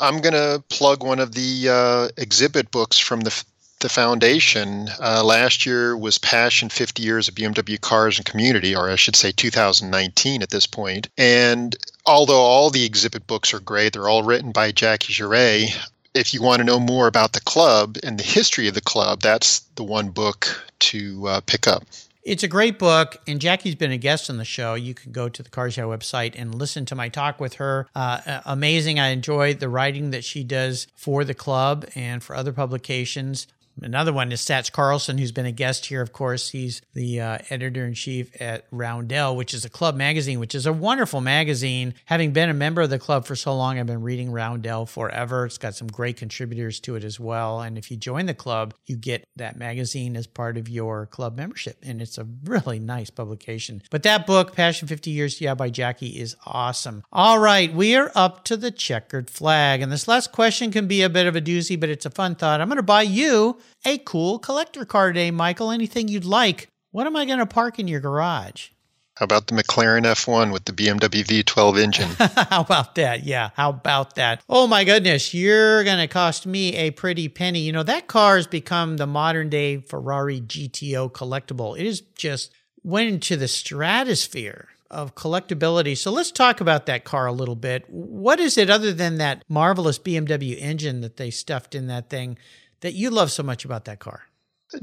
I'm 0.03 0.21
going 0.21 0.35
to 0.35 0.63
plug 0.69 1.05
one 1.05 1.21
of 1.21 1.33
the 1.33 1.69
uh, 1.69 2.09
exhibit 2.21 2.73
books 2.73 2.99
from 2.99 3.21
the 3.21 3.45
the 3.83 3.89
foundation. 3.89 4.89
Uh, 5.01 5.23
last 5.25 5.67
year 5.67 5.97
was 5.97 6.17
Passion 6.17 6.69
50 6.69 7.03
Years 7.03 7.27
of 7.29 7.35
BMW 7.35 7.81
Cars 7.81 8.17
and 8.17 8.25
Community, 8.25 8.77
or 8.77 8.89
I 8.89 8.95
should 8.95 9.17
say 9.17 9.33
2019 9.33 10.41
at 10.41 10.51
this 10.51 10.69
point. 10.69 11.09
And 11.19 11.77
although 12.07 12.41
all 12.41 12.71
the 12.71 12.85
exhibit 12.85 13.27
books 13.27 13.53
are 13.53 13.59
great, 13.59 13.93
they're 13.93 14.09
all 14.09 14.23
written 14.23 14.53
by 14.53 14.71
Jackie 14.71 15.13
Jouret. 15.13 15.77
If 16.15 16.33
you 16.33 16.43
want 16.43 16.61
to 16.61 16.65
know 16.65 16.79
more 16.79 17.09
about 17.09 17.33
the 17.33 17.41
club 17.41 17.99
and 18.05 18.19
the 18.19 18.25
history 18.25 18.69
of 18.69 18.75
the 18.75 18.81
club, 18.81 19.21
that's 19.21 19.61
the 19.75 19.85
one 19.85 20.11
book 20.11 20.65
to 20.81 21.27
uh, 21.27 21.41
pick 21.41 21.67
up. 21.67 21.85
It's 22.23 22.45
a 22.45 22.49
great 22.49 22.79
book, 22.79 23.17
and 23.27 23.41
Jackie's 23.41 23.75
been 23.75 23.91
a 23.91 23.97
guest 23.97 24.31
on 24.31 24.37
the 24.37 24.45
show. 24.45 24.75
You 24.75 24.95
can 24.95 25.11
go 25.11 25.29
to 25.29 25.43
the 25.43 25.51
Car 25.51 25.69
website 25.69 26.35
and 26.37 26.55
listen 26.55 26.85
to 26.87 26.95
my 26.95 27.09
talk 27.09 27.41
with 27.41 27.55
her. 27.55 27.89
Uh, 27.97 28.41
amazing. 28.45 29.01
I 29.01 29.09
enjoy 29.09 29.55
the 29.55 29.69
writing 29.69 30.13
that 30.13 30.23
she 30.23 30.45
does 30.45 30.87
for 30.95 31.25
the 31.25 31.35
club 31.35 31.85
and 31.97 32.23
for 32.23 32.37
other 32.37 32.53
publications. 32.53 33.49
Another 33.85 34.13
one 34.13 34.31
is 34.31 34.41
Satch 34.41 34.71
Carlson, 34.71 35.19
who's 35.19 35.33
been 35.33 35.47
a 35.47 35.53
guest 35.53 35.87
here. 35.87 36.03
Of 36.03 36.13
course, 36.13 36.51
he's 36.51 36.83
the 36.95 37.21
uh, 37.21 37.39
editor 37.51 37.85
in 37.85 37.95
chief 37.95 38.41
at 38.41 38.67
Roundel, 38.71 39.35
which 39.37 39.55
is 39.55 39.65
a 39.65 39.71
club 39.71 39.97
magazine, 39.97 40.39
which 40.39 40.55
is 40.55 40.67
a 40.67 40.73
wonderful 40.73 41.21
magazine. 41.21 41.95
Having 42.05 42.33
been 42.33 42.49
a 42.49 42.55
member 42.55 42.83
of 42.83 42.91
the 42.91 42.99
club 42.99 43.25
for 43.25 43.35
so 43.35 43.55
long, 43.57 43.79
I've 43.79 43.87
been 43.87 44.03
reading 44.03 44.31
Roundel 44.31 44.87
forever. 44.87 45.47
It's 45.47 45.59
got 45.59 45.75
some 45.75 45.89
great 45.89 46.17
contributors 46.17 46.79
to 46.81 46.95
it 46.95 47.05
as 47.05 47.19
well. 47.19 47.61
And 47.61 47.77
if 47.77 47.91
you 47.91 47.97
join 47.97 48.27
the 48.27 48.35
club, 48.35 48.75
you 48.87 48.97
get 48.97 49.27
that 49.37 49.57
magazine 49.57 50.17
as 50.17 50.27
part 50.27 50.57
of 50.57 50.69
your 50.69 51.07
club 51.07 51.37
membership. 51.37 51.79
And 51.83 52.01
it's 52.01 52.19
a 52.19 52.27
really 52.45 52.79
nice 52.79 53.11
publication. 53.11 53.83
But 53.91 54.05
that 54.05 54.27
book, 54.27 54.55
Passion 54.55 54.87
50 54.87 55.11
Years 55.11 55.41
Yeah 55.41 55.55
by 55.55 55.71
Jackie, 55.71 56.21
is 56.21 56.37
awesome. 56.47 57.03
All 57.13 57.39
right, 57.39 57.73
we 57.73 57.97
are 57.97 58.13
up 58.15 58.45
to 58.45 58.57
the 58.57 58.71
checkered 58.71 59.29
flag. 59.29 59.83
And 59.83 59.91
this 59.91 60.07
last 60.07 60.33
question 60.33 60.71
can 60.71 60.87
be 60.87 61.03
a 61.03 61.09
bit 61.09 61.27
of 61.27 61.35
a 61.35 61.41
doozy, 61.41 61.79
but 61.79 61.89
it's 61.89 62.07
a 62.07 62.11
fun 62.11 62.37
thought. 62.37 62.61
I'm 62.61 62.69
going 62.69 62.77
to 62.77 62.83
buy 62.83 63.03
you 63.03 63.59
a 63.85 63.99
cool 63.99 64.39
collector 64.39 64.85
car 64.85 65.09
today, 65.09 65.31
Michael. 65.31 65.71
Anything 65.71 66.09
you'd 66.09 66.25
like. 66.25 66.69
What 66.91 67.07
am 67.07 67.17
I 67.17 67.25
going 67.25 67.39
to 67.39 67.47
park 67.47 67.79
in 67.79 67.89
your 67.89 68.01
garage? 68.01 68.69
How 69.17 69.25
about 69.25 69.47
the 69.47 69.55
McLaren 69.55 70.05
F1 70.05 70.53
with 70.53 70.65
the 70.65 70.73
BMW 70.73 71.25
V12 71.25 71.79
engine? 71.81 72.09
How 72.51 72.63
about 72.63 72.95
that? 72.95 73.25
Yeah. 73.25 73.51
How 73.55 73.71
about 73.71 74.15
that? 74.15 74.43
Oh 74.49 74.67
my 74.67 74.85
goodness. 74.85 75.35
You're 75.35 75.85
going 75.85 75.99
to 75.99 76.09
cost 76.09 76.47
me 76.47 76.75
a 76.77 76.91
pretty 76.91 77.29
penny. 77.29 77.61
You 77.61 77.73
know, 77.73 77.83
that 77.83 78.07
car 78.07 78.37
has 78.37 78.47
become 78.47 78.97
the 78.97 79.07
modern 79.07 79.51
day 79.51 79.79
Ferrari 79.79 80.41
GTO 80.41 81.13
collectible. 81.13 81.79
It 81.79 81.87
is 81.87 82.01
just 82.01 82.53
went 82.83 83.09
into 83.09 83.37
the 83.37 83.49
stratosphere 83.49 84.69
of 84.91 85.15
collectability. 85.15 85.97
So 85.97 86.11
let's 86.11 86.31
talk 86.31 86.61
about 86.61 86.87
that 86.87 87.05
car 87.05 87.27
a 87.27 87.33
little 87.33 87.57
bit. 87.57 87.85
What 87.89 88.41
is 88.41 88.59
it 88.59 88.71
other 88.71 88.93
than 88.93 89.19
that 89.19 89.45
marvelous 89.49 89.99
BMW 89.99 90.61
engine 90.61 91.01
that 91.01 91.17
they 91.17 91.31
stuffed 91.31 91.75
in 91.75 91.87
that 91.87 92.11
thing 92.11 92.39
that 92.83 92.95
you 92.95 93.11
love 93.11 93.33
so 93.33 93.43
much 93.43 93.65
about 93.65 93.87
that 93.87 93.99
car? 93.99 94.23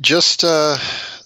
Just 0.01 0.43
uh, 0.43 0.77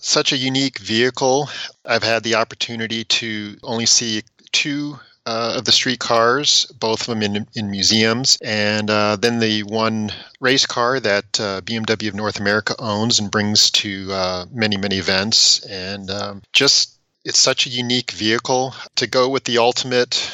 such 0.01 0.31
a 0.31 0.37
unique 0.37 0.79
vehicle. 0.79 1.49
I've 1.85 2.03
had 2.03 2.23
the 2.23 2.35
opportunity 2.35 3.03
to 3.05 3.57
only 3.63 3.85
see 3.85 4.23
two 4.51 4.99
uh, 5.25 5.55
of 5.57 5.65
the 5.65 5.71
street 5.71 5.99
cars, 5.99 6.65
both 6.79 7.01
of 7.01 7.07
them 7.07 7.21
in, 7.21 7.47
in 7.55 7.71
museums, 7.71 8.37
and 8.43 8.89
uh, 8.89 9.15
then 9.15 9.39
the 9.39 9.63
one 9.63 10.11
race 10.39 10.65
car 10.65 10.99
that 10.99 11.39
uh, 11.39 11.61
BMW 11.61 12.09
of 12.09 12.15
North 12.15 12.39
America 12.39 12.75
owns 12.79 13.19
and 13.19 13.31
brings 13.31 13.71
to 13.71 14.11
uh, 14.11 14.45
many, 14.51 14.77
many 14.77 14.97
events. 14.97 15.65
And 15.65 16.09
um, 16.09 16.41
just, 16.51 16.99
it's 17.23 17.39
such 17.39 17.65
a 17.65 17.69
unique 17.69 18.11
vehicle 18.11 18.75
to 18.95 19.07
go 19.07 19.29
with 19.29 19.45
the 19.45 19.57
ultimate 19.57 20.29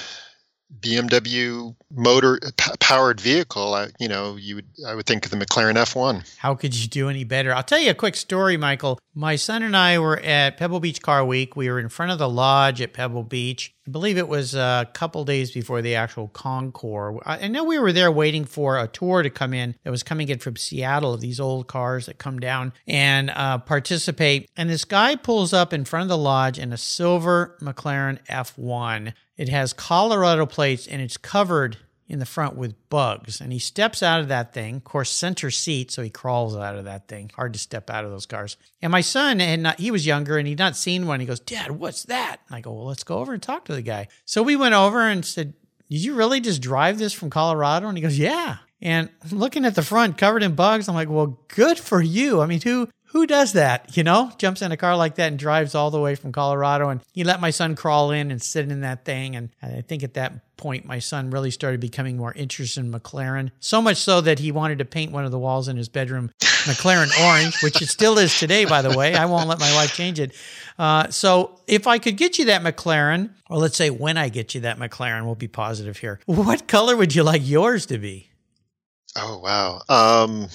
BMW 0.79 1.75
motor 1.91 2.39
powered 2.79 3.19
vehicle, 3.19 3.73
I, 3.73 3.87
you 3.99 4.07
know, 4.07 4.35
you 4.35 4.55
would 4.55 4.67
I 4.87 4.95
would 4.95 5.05
think 5.05 5.25
of 5.25 5.31
the 5.31 5.37
McLaren 5.37 5.75
F1. 5.75 6.37
How 6.37 6.55
could 6.55 6.75
you 6.75 6.87
do 6.87 7.09
any 7.09 7.23
better? 7.23 7.53
I'll 7.53 7.63
tell 7.63 7.79
you 7.79 7.91
a 7.91 7.95
quick 7.95 8.15
story, 8.15 8.55
Michael. 8.55 8.99
My 9.13 9.35
son 9.35 9.63
and 9.63 9.75
I 9.75 9.99
were 9.99 10.19
at 10.19 10.57
Pebble 10.57 10.79
Beach 10.79 11.01
Car 11.01 11.25
Week. 11.25 11.55
We 11.55 11.69
were 11.69 11.79
in 11.79 11.89
front 11.89 12.11
of 12.11 12.19
the 12.19 12.29
lodge 12.29 12.81
at 12.81 12.93
Pebble 12.93 13.23
Beach. 13.23 13.73
I 13.87 13.91
believe 13.91 14.17
it 14.17 14.27
was 14.27 14.53
a 14.53 14.87
couple 14.93 15.25
days 15.25 15.51
before 15.51 15.81
the 15.81 15.95
actual 15.95 16.27
Concours. 16.27 17.19
I 17.25 17.47
know 17.47 17.63
we 17.63 17.79
were 17.79 17.91
there 17.91 18.11
waiting 18.11 18.45
for 18.45 18.77
a 18.77 18.87
tour 18.87 19.23
to 19.23 19.29
come 19.31 19.53
in 19.53 19.75
that 19.83 19.89
was 19.89 20.03
coming 20.03 20.29
in 20.29 20.37
from 20.37 20.55
Seattle 20.55 21.13
of 21.13 21.21
these 21.21 21.39
old 21.39 21.67
cars 21.67 22.05
that 22.05 22.19
come 22.19 22.39
down 22.39 22.71
and 22.87 23.31
uh, 23.31 23.57
participate. 23.57 24.49
And 24.55 24.69
this 24.69 24.85
guy 24.85 25.15
pulls 25.15 25.53
up 25.53 25.73
in 25.73 25.85
front 25.85 26.03
of 26.03 26.09
the 26.09 26.17
lodge 26.17 26.59
in 26.59 26.71
a 26.71 26.77
silver 26.77 27.57
McLaren 27.61 28.23
F1. 28.27 29.13
It 29.39 29.47
has 29.47 29.71
Colorado 29.71 30.45
plates 30.45 30.85
and 30.85 31.01
it's 31.01 31.15
covered 31.15 31.77
in 32.09 32.19
the 32.19 32.25
front 32.25 32.57
with 32.57 32.75
bugs. 32.89 33.39
And 33.39 33.53
he 33.53 33.59
steps 33.59 34.03
out 34.03 34.19
of 34.19 34.27
that 34.27 34.53
thing, 34.53 34.75
of 34.75 34.83
course, 34.83 35.09
center 35.09 35.49
seat, 35.49 35.91
so 35.91 36.01
he 36.01 36.09
crawls 36.09 36.57
out 36.57 36.75
of 36.75 36.83
that 36.83 37.07
thing. 37.07 37.31
Hard 37.33 37.53
to 37.53 37.59
step 37.59 37.89
out 37.89 38.03
of 38.03 38.11
those 38.11 38.25
cars. 38.25 38.57
And 38.81 38.91
my 38.91 38.99
son 38.99 39.39
had 39.39 39.61
not, 39.61 39.79
he 39.79 39.91
was 39.91 40.05
younger 40.05 40.37
and 40.37 40.45
he'd 40.45 40.59
not 40.59 40.75
seen 40.75 41.07
one. 41.07 41.21
He 41.21 41.25
goes, 41.25 41.39
Dad, 41.39 41.71
what's 41.71 42.03
that? 42.03 42.41
And 42.49 42.57
I 42.57 42.59
go, 42.59 42.73
Well, 42.73 42.87
let's 42.87 43.05
go 43.05 43.19
over 43.19 43.31
and 43.31 43.41
talk 43.41 43.63
to 43.65 43.73
the 43.73 43.81
guy. 43.81 44.09
So 44.25 44.43
we 44.43 44.57
went 44.57 44.75
over 44.75 45.07
and 45.07 45.23
said, 45.23 45.53
Did 45.89 46.03
you 46.03 46.15
really 46.15 46.41
just 46.41 46.61
drive 46.61 46.97
this 46.97 47.13
from 47.13 47.29
Colorado? 47.29 47.87
And 47.87 47.97
he 47.97 48.01
goes, 48.01 48.19
Yeah. 48.19 48.57
And 48.81 49.09
looking 49.31 49.63
at 49.63 49.75
the 49.75 49.83
front 49.83 50.17
covered 50.17 50.43
in 50.43 50.55
bugs, 50.55 50.89
I'm 50.89 50.95
like, 50.95 51.09
Well, 51.09 51.39
good 51.47 51.79
for 51.79 52.01
you. 52.01 52.41
I 52.41 52.45
mean, 52.45 52.59
who 52.59 52.89
who 53.11 53.25
does 53.25 53.53
that? 53.53 53.97
You 53.97 54.03
know, 54.03 54.31
jumps 54.37 54.61
in 54.61 54.71
a 54.71 54.77
car 54.77 54.95
like 54.95 55.15
that 55.15 55.29
and 55.29 55.39
drives 55.39 55.73
all 55.73 55.89
the 55.89 55.99
way 55.99 56.13
from 56.13 56.31
Colorado. 56.31 56.89
And 56.89 57.01
he 57.11 57.23
let 57.23 57.41
my 57.41 57.49
son 57.49 57.75
crawl 57.75 58.11
in 58.11 58.29
and 58.29 58.41
sit 58.41 58.69
in 58.69 58.81
that 58.81 59.03
thing. 59.03 59.35
And 59.35 59.49
I 59.63 59.81
think 59.81 60.03
at 60.03 60.13
that 60.13 60.55
point, 60.57 60.85
my 60.85 60.99
son 60.99 61.31
really 61.31 61.49
started 61.49 61.79
becoming 61.79 62.17
more 62.17 62.33
interested 62.33 62.81
in 62.81 62.91
McLaren. 62.91 63.49
So 63.59 63.81
much 63.81 63.97
so 63.97 64.21
that 64.21 64.37
he 64.37 64.51
wanted 64.51 64.77
to 64.79 64.85
paint 64.85 65.11
one 65.11 65.25
of 65.25 65.31
the 65.31 65.39
walls 65.39 65.67
in 65.67 65.75
his 65.75 65.89
bedroom 65.89 66.31
McLaren 66.39 67.09
orange, 67.25 67.63
which 67.63 67.81
it 67.81 67.87
still 67.87 68.19
is 68.19 68.37
today, 68.37 68.65
by 68.65 68.83
the 68.83 68.95
way. 68.95 69.15
I 69.15 69.25
won't 69.25 69.47
let 69.47 69.59
my 69.59 69.73
wife 69.73 69.93
change 69.95 70.19
it. 70.19 70.35
Uh, 70.77 71.09
so 71.09 71.59
if 71.65 71.87
I 71.87 71.97
could 71.97 72.15
get 72.15 72.37
you 72.37 72.45
that 72.45 72.61
McLaren, 72.61 73.31
or 73.49 73.57
let's 73.57 73.77
say 73.77 73.89
when 73.89 74.17
I 74.17 74.29
get 74.29 74.53
you 74.53 74.61
that 74.61 74.77
McLaren, 74.77 75.25
we'll 75.25 75.33
be 75.33 75.47
positive 75.47 75.97
here. 75.97 76.19
What 76.27 76.67
color 76.67 76.95
would 76.95 77.15
you 77.15 77.23
like 77.23 77.41
yours 77.43 77.87
to 77.87 77.97
be? 77.97 78.29
Oh, 79.15 79.39
wow. 79.39 79.81
Um, 79.89 80.47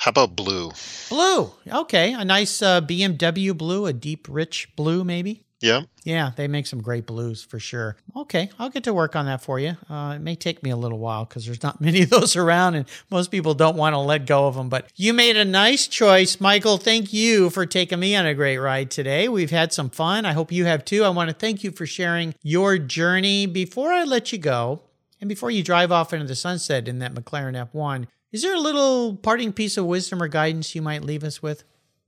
how 0.00 0.08
about 0.08 0.34
blue? 0.34 0.72
Blue. 1.10 1.52
Okay. 1.70 2.14
A 2.14 2.24
nice 2.24 2.62
uh, 2.62 2.80
BMW 2.80 3.56
blue, 3.56 3.84
a 3.84 3.92
deep, 3.92 4.26
rich 4.30 4.74
blue, 4.74 5.04
maybe? 5.04 5.44
Yeah. 5.60 5.82
Yeah, 6.04 6.30
they 6.34 6.48
make 6.48 6.66
some 6.66 6.80
great 6.80 7.04
blues 7.04 7.44
for 7.44 7.58
sure. 7.58 7.98
Okay, 8.16 8.48
I'll 8.58 8.70
get 8.70 8.84
to 8.84 8.94
work 8.94 9.14
on 9.14 9.26
that 9.26 9.42
for 9.42 9.60
you. 9.60 9.76
Uh, 9.90 10.14
it 10.16 10.20
may 10.22 10.36
take 10.36 10.62
me 10.62 10.70
a 10.70 10.76
little 10.76 10.98
while 10.98 11.26
because 11.26 11.44
there's 11.44 11.62
not 11.62 11.80
many 11.82 12.00
of 12.00 12.08
those 12.08 12.34
around, 12.34 12.76
and 12.76 12.88
most 13.10 13.30
people 13.30 13.52
don't 13.52 13.76
want 13.76 13.92
to 13.92 13.98
let 13.98 14.24
go 14.24 14.46
of 14.46 14.54
them. 14.54 14.70
But 14.70 14.90
you 14.96 15.12
made 15.12 15.36
a 15.36 15.44
nice 15.44 15.86
choice, 15.86 16.40
Michael. 16.40 16.78
Thank 16.78 17.12
you 17.12 17.50
for 17.50 17.66
taking 17.66 18.00
me 18.00 18.16
on 18.16 18.24
a 18.24 18.34
great 18.34 18.56
ride 18.56 18.90
today. 18.90 19.28
We've 19.28 19.50
had 19.50 19.74
some 19.74 19.90
fun. 19.90 20.24
I 20.24 20.32
hope 20.32 20.50
you 20.50 20.64
have 20.64 20.82
too. 20.86 21.04
I 21.04 21.10
want 21.10 21.28
to 21.28 21.36
thank 21.36 21.62
you 21.62 21.72
for 21.72 21.84
sharing 21.84 22.34
your 22.42 22.78
journey. 22.78 23.44
Before 23.44 23.92
I 23.92 24.04
let 24.04 24.32
you 24.32 24.38
go, 24.38 24.80
and 25.20 25.28
before 25.28 25.50
you 25.50 25.62
drive 25.62 25.92
off 25.92 26.14
into 26.14 26.24
the 26.24 26.34
sunset 26.34 26.88
in 26.88 27.00
that 27.00 27.12
McLaren 27.12 27.70
F1, 27.70 28.06
is 28.32 28.42
there 28.42 28.54
a 28.54 28.60
little 28.60 29.16
parting 29.16 29.52
piece 29.52 29.76
of 29.76 29.86
wisdom 29.86 30.22
or 30.22 30.28
guidance 30.28 30.74
you 30.74 30.82
might 30.82 31.02
leave 31.02 31.24
us 31.24 31.42
with? 31.42 31.64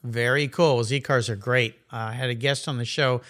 Very 0.03 0.49
cool. 0.49 0.85
Z 0.85 1.01
cars 1.01 1.31
are 1.31 1.37
great. 1.37 1.77
Uh, 1.93 1.97
I 1.97 2.13
had 2.13 2.29
a 2.31 2.35
guest 2.35 2.69
on 2.69 2.79
the 2.79 2.85
show 2.85 3.23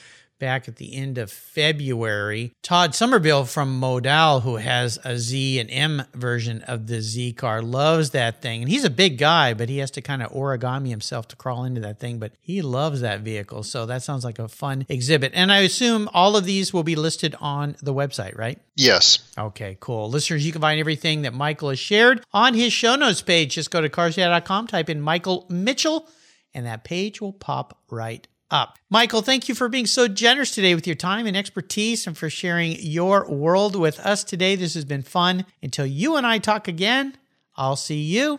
back 0.44 0.68
at 0.68 0.76
the 0.76 0.94
end 0.94 1.16
of 1.16 1.32
February. 1.32 2.52
Todd 2.62 2.94
Somerville 2.94 3.46
from 3.46 3.80
Modal, 3.80 4.40
who 4.40 4.56
has 4.56 4.98
a 5.02 5.16
Z 5.16 5.58
and 5.58 5.70
M 5.70 6.02
version 6.12 6.60
of 6.64 6.86
the 6.86 7.00
Z 7.00 7.32
car, 7.32 7.62
loves 7.62 8.10
that 8.10 8.42
thing. 8.42 8.60
And 8.60 8.70
he's 8.70 8.84
a 8.84 8.90
big 8.90 9.16
guy, 9.16 9.54
but 9.54 9.70
he 9.70 9.78
has 9.78 9.90
to 9.92 10.02
kind 10.02 10.22
of 10.22 10.30
origami 10.32 10.90
himself 10.90 11.28
to 11.28 11.36
crawl 11.36 11.64
into 11.64 11.80
that 11.80 11.98
thing. 11.98 12.18
But 12.18 12.32
he 12.42 12.60
loves 12.60 13.00
that 13.00 13.20
vehicle. 13.20 13.62
So 13.62 13.86
that 13.86 14.02
sounds 14.02 14.22
like 14.22 14.38
a 14.38 14.46
fun 14.46 14.84
exhibit. 14.90 15.32
And 15.34 15.50
I 15.50 15.60
assume 15.60 16.10
all 16.12 16.36
of 16.36 16.44
these 16.44 16.74
will 16.74 16.82
be 16.82 16.94
listed 16.94 17.34
on 17.40 17.76
the 17.82 17.94
website, 17.94 18.36
right? 18.36 18.60
Yes. 18.76 19.20
Okay, 19.38 19.78
cool. 19.80 20.10
Listeners, 20.10 20.44
you 20.44 20.52
can 20.52 20.60
find 20.60 20.78
everything 20.78 21.22
that 21.22 21.32
Michael 21.32 21.70
has 21.70 21.78
shared 21.78 22.22
on 22.34 22.52
his 22.52 22.70
show 22.70 22.96
notes 22.96 23.22
page. 23.22 23.54
Just 23.54 23.70
go 23.70 23.80
to 23.80 23.88
carsyeah.com, 23.88 24.66
type 24.66 24.90
in 24.90 25.00
Michael 25.00 25.46
Mitchell, 25.48 26.06
and 26.52 26.66
that 26.66 26.84
page 26.84 27.22
will 27.22 27.32
pop 27.32 27.78
right 27.88 28.28
up. 28.54 28.78
Michael, 28.88 29.20
thank 29.20 29.48
you 29.48 29.54
for 29.54 29.68
being 29.68 29.84
so 29.84 30.06
generous 30.06 30.54
today 30.54 30.76
with 30.76 30.86
your 30.86 30.94
time 30.94 31.26
and 31.26 31.36
expertise 31.36 32.06
and 32.06 32.16
for 32.16 32.30
sharing 32.30 32.76
your 32.78 33.28
world 33.28 33.74
with 33.74 33.98
us 34.00 34.22
today. 34.22 34.54
This 34.54 34.74
has 34.74 34.84
been 34.84 35.02
fun. 35.02 35.44
Until 35.60 35.84
you 35.84 36.14
and 36.16 36.24
I 36.24 36.38
talk 36.38 36.68
again, 36.68 37.18
I'll 37.56 37.76
see 37.76 38.00
you 38.00 38.38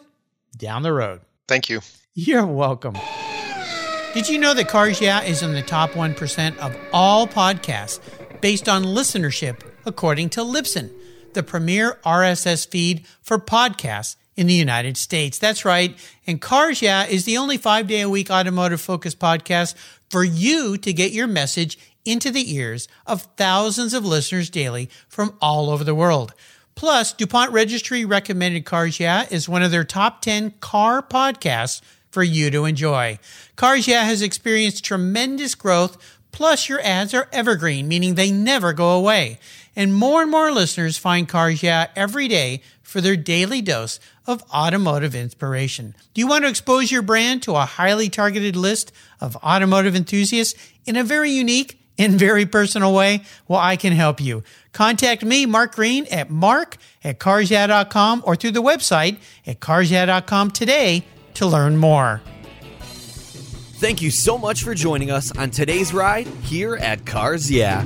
down 0.58 0.84
the 0.84 0.94
road. 0.94 1.22
Thank 1.50 1.70
you. 1.70 1.82
You're 2.14 2.46
welcome. 2.46 2.96
Did 4.14 4.30
you 4.30 4.40
know 4.40 4.54
that 4.54 4.70
Cars 4.70 5.02
Yeah 5.02 5.22
is 5.22 5.44
in 5.44 5.52
the 5.52 5.62
top 5.62 5.92
1% 5.92 6.58
of 6.60 6.78
all 6.94 7.28
podcasts 7.28 8.00
based 8.40 8.70
on 8.70 8.86
listenership, 8.86 9.60
according 9.86 10.30
to 10.30 10.40
Libsyn, 10.40 10.92
the 11.34 11.44
premier 11.44 12.00
RSS 12.06 12.66
feed 12.66 13.06
for 13.22 13.38
podcasts 13.38 14.16
in 14.36 14.48
the 14.48 14.54
United 14.54 14.98
States. 14.98 15.40
That's 15.40 15.66
right. 15.66 15.98
And 16.28 16.42
Cars 16.42 16.82
Yeah 16.82 17.06
is 17.06 17.26
the 17.26 17.38
only 17.38 17.58
five 17.58 17.88
day 17.88 18.02
a 18.02 18.10
week 18.10 18.30
automotive 18.30 18.82
focused 18.82 19.20
podcast 19.20 19.76
for 20.10 20.24
you 20.24 20.78
to 20.78 20.94
get 20.94 21.12
your 21.12 21.28
message 21.28 21.78
into 22.04 22.30
the 22.32 22.54
ears 22.54 22.88
of 23.08 23.24
thousands 23.38 23.94
of 23.94 24.06
listeners 24.06 24.50
daily 24.50 24.90
from 25.08 25.36
all 25.42 25.70
over 25.70 25.84
the 25.84 25.96
world. 25.96 26.34
Plus, 26.76 27.14
DuPont 27.14 27.52
Registry 27.52 28.04
recommended 28.04 28.66
Cars 28.66 29.00
Yeah 29.00 29.26
is 29.32 29.50
one 29.50 29.64
of 29.64 29.72
their 29.72 29.86
top 29.86 30.22
10 30.22 30.56
car 30.60 31.02
podcasts 31.02 31.82
for 32.12 32.22
you 32.22 32.52
to 32.52 32.66
enjoy. 32.66 33.18
Cars 33.56 33.88
Yeah 33.88 34.04
has 34.04 34.22
experienced 34.22 34.84
tremendous 34.84 35.56
growth, 35.56 35.98
plus 36.32 36.68
your 36.68 36.82
ads 36.82 37.14
are 37.14 37.30
evergreen, 37.32 37.88
meaning 37.88 38.16
they 38.16 38.30
never 38.30 38.74
go 38.74 38.92
away. 38.92 39.40
And 39.76 39.94
more 39.94 40.22
and 40.22 40.32
more 40.32 40.52
listeners 40.52 40.98
find 40.98 41.28
Cars 41.28 41.62
Yeah 41.62 41.88
every 41.96 42.28
day 42.28 42.62
for 42.82 43.02
their 43.02 43.18
daily 43.18 43.62
dose 43.62 44.00
of 44.26 44.44
automotive 44.54 45.14
inspiration. 45.16 45.96
Do 46.14 46.22
you 46.22 46.28
want 46.28 46.44
to 46.46 46.50
expose 46.50 46.92
your 46.92 47.02
brand 47.02 47.44
to 47.44 47.56
a 47.56 47.66
highly 47.66 48.10
targeted 48.10 48.56
list 48.56 48.92
of 49.20 49.36
automotive 49.38 49.96
enthusiasts 49.96 50.58
in 50.86 50.96
a 50.96 51.04
very 51.04 51.32
unique 51.32 51.80
and 51.98 52.14
very 52.20 52.46
personal 52.46 52.94
way? 52.94 53.24
Well, 53.48 53.60
I 53.60 53.76
can 53.76 53.94
help 53.94 54.22
you. 54.22 54.44
Contact 54.72 55.24
me, 55.24 55.46
Mark 55.46 55.76
Greene, 55.76 56.06
at 56.08 56.30
mark 56.30 56.78
at 57.04 57.20
carsyeah.com 57.20 58.24
or 58.26 58.36
through 58.36 58.52
the 58.52 58.64
website 58.64 59.18
at 59.46 59.60
carsyeah.com 59.60 60.52
today 60.52 61.04
to 61.36 61.46
learn 61.46 61.78
more. 61.78 62.22
Thank 63.78 64.02
you 64.02 64.10
so 64.10 64.38
much 64.38 64.64
for 64.64 64.74
joining 64.74 65.12
us 65.12 65.36
on 65.38 65.52
today's 65.52 65.94
ride 65.94 66.28
here 66.28 66.76
at 66.78 67.06
Cars 67.06 67.52
Yeah. 67.52 67.86